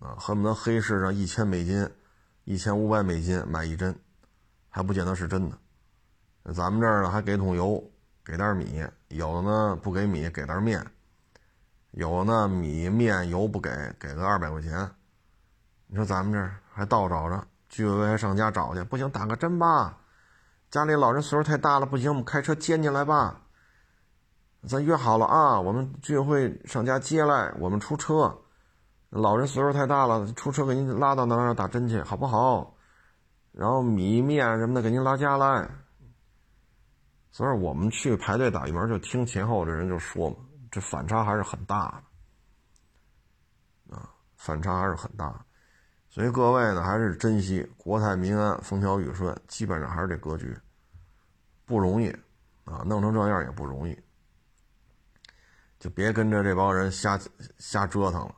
[0.00, 1.90] 啊，恨不得黑市上一千美金、
[2.44, 3.98] 一千五百美金买一针，
[4.68, 5.58] 还不见得是真的。
[6.52, 7.82] 咱们这儿呢，还给桶油。
[8.24, 10.80] 给袋米，有的呢不给米，给袋面；
[11.90, 14.88] 有的呢米面油不给，给个二百块钱。
[15.86, 19.98] 你说咱们这还倒找着，居委会还上家找去，不行打个针吧。
[20.70, 23.40] 家里老人岁数太大了，不行，我们开车接进来吧。
[24.68, 28.38] 咱约好了啊，我们居委会上家接来，我们出车。
[29.10, 32.74] 老人岁数太大了，出车给您拉到那儿打针去，好不好？
[33.50, 35.68] 然后米面什么的给您拉家来。
[37.32, 40.36] 所以，我们去排队打疫苗，就听前后这人就说嘛，
[40.70, 42.02] 这反差还是很大
[43.88, 45.42] 的，啊，反差还是很大。
[46.10, 50.54] 所以各位呢，还是珍惜国泰民安、风调雨顺，基本上还是这格局，
[51.64, 52.10] 不容易
[52.64, 53.98] 啊，弄成这样也不容易，
[55.78, 57.18] 就别跟着这帮人瞎
[57.56, 58.34] 瞎折腾了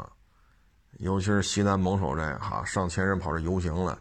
[0.00, 0.10] 啊。
[0.98, 3.96] 尤其是西南蒙首这哈，上千人跑这游行了，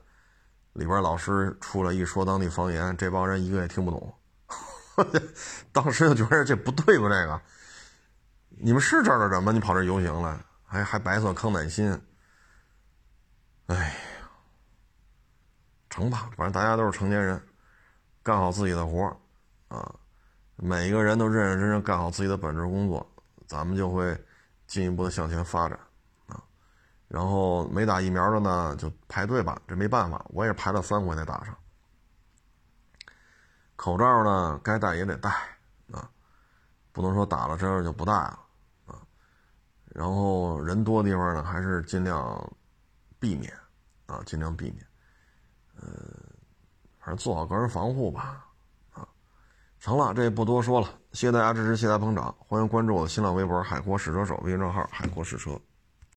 [0.73, 4.11] 里边老师出来一说当地方言，这帮人一个也听不懂。
[4.95, 5.07] 我
[5.71, 7.09] 当时就觉得这不对吧？
[7.09, 7.41] 这个，
[8.49, 9.51] 你们是这儿的人吗？
[9.51, 11.89] 你跑这游行来，还还白色康乃馨。
[13.67, 13.93] 哎呀，
[15.89, 17.41] 成吧，反正大家都是成年人，
[18.21, 19.05] 干好自己的活
[19.69, 19.93] 啊，
[20.57, 23.05] 每一个人都认认真真干好自己的本职工作，
[23.47, 24.15] 咱们就会
[24.67, 25.79] 进一步的向前发展
[26.27, 26.43] 啊。
[27.07, 31.57] 然后没打疫苗的呢，就排队吧，这没办法，我也排了三回才打上。
[33.83, 35.29] 口罩呢，该戴也得戴
[35.91, 36.09] 啊，
[36.93, 38.39] 不能说打了之后就不戴了
[38.85, 38.95] 啊。
[39.87, 42.49] 然后人多的地方呢，还是尽量
[43.19, 43.51] 避免
[44.05, 44.87] 啊，尽量避免。
[45.75, 45.85] 呃，
[46.97, 48.47] 反正做好个人防护吧
[48.93, 49.05] 啊。
[49.81, 50.87] 成了，这也不多说了。
[51.11, 55.59] 谢谢大家支持，谢谢大家捧场，欢迎关注我的新浪微博“海阔试车手”微信账号“海阔试车”。